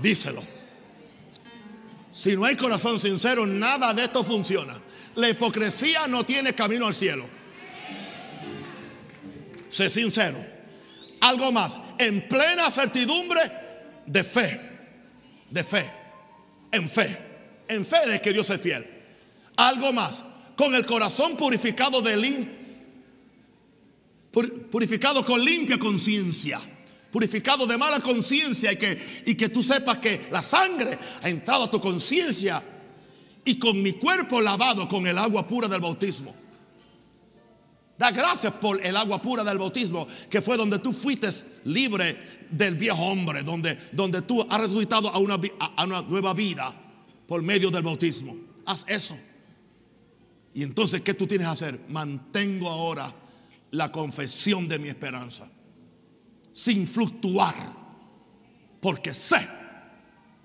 Díselo. 0.00 0.42
Si 2.10 2.36
no 2.36 2.44
hay 2.44 2.56
corazón 2.56 2.98
sincero, 2.98 3.46
nada 3.46 3.94
de 3.94 4.04
esto 4.04 4.24
funciona. 4.24 4.74
La 5.14 5.28
hipocresía 5.28 6.06
no 6.06 6.24
tiene 6.24 6.54
camino 6.54 6.86
al 6.86 6.94
cielo. 6.94 7.26
Sé 9.68 9.90
sincero. 9.90 10.38
Algo 11.20 11.52
más. 11.52 11.78
En 11.98 12.28
plena 12.28 12.70
certidumbre 12.70 13.40
de 14.06 14.24
fe. 14.24 14.77
De 15.50 15.64
fe. 15.64 15.84
En 16.72 16.88
fe. 16.88 17.16
En 17.68 17.84
fe 17.84 18.08
de 18.08 18.20
que 18.20 18.32
Dios 18.32 18.48
es 18.50 18.60
fiel. 18.60 18.86
Algo 19.56 19.92
más. 19.92 20.24
Con 20.56 20.74
el 20.74 20.84
corazón 20.84 21.36
purificado 21.36 22.00
de 22.00 22.58
purificado 24.70 25.24
con 25.24 25.42
limpia 25.42 25.78
conciencia 25.78 26.60
purificado 27.10 27.66
de 27.66 27.78
mala 27.78 28.00
conciencia 28.00 28.72
y 28.72 28.76
que, 28.76 28.98
y 29.26 29.34
que 29.34 29.48
tú 29.48 29.62
sepas 29.62 29.98
que 29.98 30.28
la 30.30 30.42
sangre 30.42 30.98
ha 31.22 31.28
entrado 31.28 31.64
a 31.64 31.70
tu 31.70 31.80
conciencia 31.80 32.62
y 33.44 33.58
con 33.58 33.82
mi 33.82 33.92
cuerpo 33.92 34.40
lavado 34.40 34.88
con 34.88 35.06
el 35.06 35.16
agua 35.16 35.46
pura 35.46 35.68
del 35.68 35.80
bautismo. 35.80 36.34
Da 37.98 38.12
gracias 38.12 38.52
por 38.54 38.84
el 38.84 38.96
agua 38.96 39.20
pura 39.20 39.42
del 39.42 39.58
bautismo, 39.58 40.06
que 40.30 40.40
fue 40.40 40.56
donde 40.56 40.78
tú 40.78 40.92
fuiste 40.92 41.28
libre 41.64 42.16
del 42.48 42.76
viejo 42.76 43.02
hombre, 43.02 43.42
donde, 43.42 43.76
donde 43.90 44.22
tú 44.22 44.46
has 44.48 44.60
resucitado 44.60 45.08
a 45.08 45.18
una, 45.18 45.38
a 45.58 45.84
una 45.84 46.02
nueva 46.02 46.32
vida 46.32 46.72
por 47.26 47.42
medio 47.42 47.70
del 47.72 47.82
bautismo. 47.82 48.36
Haz 48.66 48.84
eso. 48.86 49.18
Y 50.54 50.62
entonces, 50.62 51.00
¿qué 51.00 51.12
tú 51.14 51.26
tienes 51.26 51.48
que 51.48 51.52
hacer? 51.52 51.80
Mantengo 51.88 52.68
ahora 52.68 53.12
la 53.72 53.90
confesión 53.90 54.68
de 54.68 54.78
mi 54.78 54.88
esperanza 54.88 55.50
sin 56.52 56.86
fluctuar, 56.86 57.54
porque 58.80 59.12
sé 59.12 59.46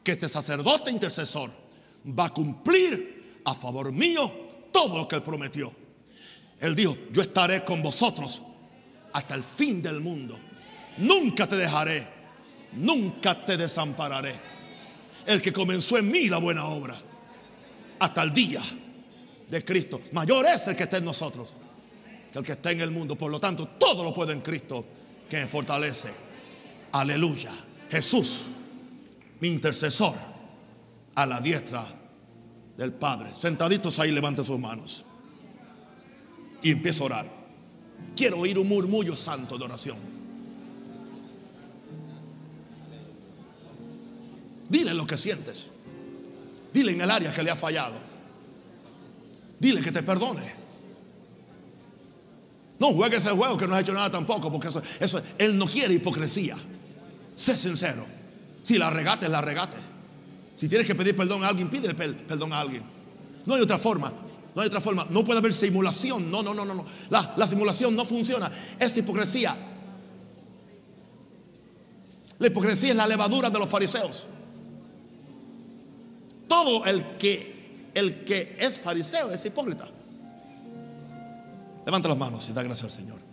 que 0.03 0.11
este 0.11 0.29
sacerdote 0.29 0.91
intercesor 0.91 1.51
va 2.07 2.25
a 2.25 2.33
cumplir 2.33 3.41
a 3.45 3.53
favor 3.53 3.91
mío 3.91 4.31
todo 4.71 4.97
lo 4.97 5.07
que 5.07 5.15
él 5.15 5.23
prometió. 5.23 5.82
Él 6.59 6.75
dijo, 6.75 6.97
yo 7.11 7.21
estaré 7.21 7.63
con 7.63 7.81
vosotros 7.81 8.41
hasta 9.11 9.35
el 9.35 9.43
fin 9.43 9.81
del 9.81 9.99
mundo. 9.99 10.37
Nunca 10.97 11.47
te 11.47 11.57
dejaré, 11.57 12.07
nunca 12.73 13.45
te 13.45 13.57
desampararé. 13.57 14.33
El 15.25 15.41
que 15.41 15.53
comenzó 15.53 15.97
en 15.97 16.09
mí 16.09 16.27
la 16.27 16.37
buena 16.37 16.65
obra 16.65 16.95
hasta 17.99 18.23
el 18.23 18.33
día 18.33 18.61
de 19.49 19.63
Cristo. 19.63 20.01
Mayor 20.11 20.45
es 20.45 20.67
el 20.67 20.75
que 20.75 20.83
está 20.83 20.97
en 20.97 21.05
nosotros 21.05 21.57
que 22.33 22.39
el 22.39 22.45
que 22.45 22.53
está 22.53 22.71
en 22.71 22.81
el 22.81 22.89
mundo. 22.89 23.15
Por 23.15 23.29
lo 23.29 23.39
tanto, 23.39 23.67
todo 23.67 24.03
lo 24.03 24.11
puede 24.11 24.33
en 24.33 24.41
Cristo 24.41 24.83
que 25.29 25.37
me 25.37 25.47
fortalece. 25.47 26.09
Aleluya. 26.93 27.51
Jesús, 27.91 28.47
mi 29.39 29.49
intercesor, 29.49 30.15
a 31.13 31.27
la 31.27 31.39
diestra 31.39 31.83
del 32.75 32.91
Padre. 32.93 33.29
Sentaditos 33.37 33.99
ahí, 33.99 34.11
levante 34.11 34.43
sus 34.43 34.57
manos. 34.57 35.05
Y 36.63 36.71
empiezo 36.71 37.03
a 37.03 37.05
orar. 37.05 37.31
Quiero 38.15 38.39
oír 38.39 38.57
un 38.57 38.67
murmullo 38.67 39.15
santo 39.15 39.57
de 39.57 39.65
oración. 39.65 39.97
Dile 44.69 44.93
lo 44.93 45.05
que 45.05 45.17
sientes. 45.17 45.67
Dile 46.73 46.93
en 46.93 47.01
el 47.01 47.11
área 47.11 47.31
que 47.31 47.43
le 47.43 47.51
ha 47.51 47.55
fallado. 47.55 47.95
Dile 49.59 49.81
que 49.81 49.91
te 49.91 50.01
perdone. 50.01 50.63
No 52.79 52.91
juegues 52.93 53.25
el 53.25 53.33
juego 53.33 53.55
que 53.55 53.67
no 53.67 53.75
has 53.75 53.83
hecho 53.83 53.93
nada 53.93 54.11
tampoco, 54.11 54.51
porque 54.51 54.67
eso, 54.67 54.81
eso, 54.99 55.21
él 55.37 55.57
no 55.57 55.67
quiere 55.67 55.93
hipocresía. 55.93 56.57
Sé 57.35 57.57
sincero. 57.57 58.05
Si 58.63 58.77
la 58.77 58.89
regate, 58.89 59.29
la 59.29 59.41
regate. 59.41 59.77
Si 60.57 60.67
tienes 60.67 60.87
que 60.87 60.95
pedir 60.95 61.15
perdón 61.15 61.43
a 61.43 61.49
alguien, 61.49 61.69
pide 61.69 61.93
perdón 61.93 62.53
a 62.53 62.59
alguien. 62.59 62.83
No 63.45 63.55
hay 63.55 63.61
otra 63.61 63.77
forma. 63.77 64.11
No 64.55 64.61
hay 64.61 64.67
otra 64.67 64.81
forma. 64.81 65.05
No 65.09 65.23
puede 65.23 65.39
haber 65.39 65.53
simulación. 65.53 66.29
No, 66.29 66.43
no, 66.43 66.53
no, 66.53 66.65
no. 66.65 66.75
no. 66.75 66.85
La, 67.09 67.33
la 67.37 67.47
simulación 67.47 67.95
no 67.95 68.05
funciona. 68.05 68.51
Es 68.79 68.95
hipocresía. 68.97 69.55
La 72.39 72.47
hipocresía 72.47 72.89
es 72.91 72.95
la 72.95 73.07
levadura 73.07 73.49
de 73.49 73.59
los 73.59 73.69
fariseos. 73.69 74.27
Todo 76.47 76.85
el 76.85 77.17
que, 77.17 77.91
el 77.93 78.23
que 78.23 78.57
es 78.59 78.79
fariseo 78.79 79.31
es 79.31 79.45
hipócrita. 79.45 79.87
Levanta 81.85 82.09
las 82.09 82.17
manos 82.17 82.47
y 82.49 82.53
da 82.53 82.63
gracias 82.63 82.85
al 82.85 82.91
Señor. 83.01 83.32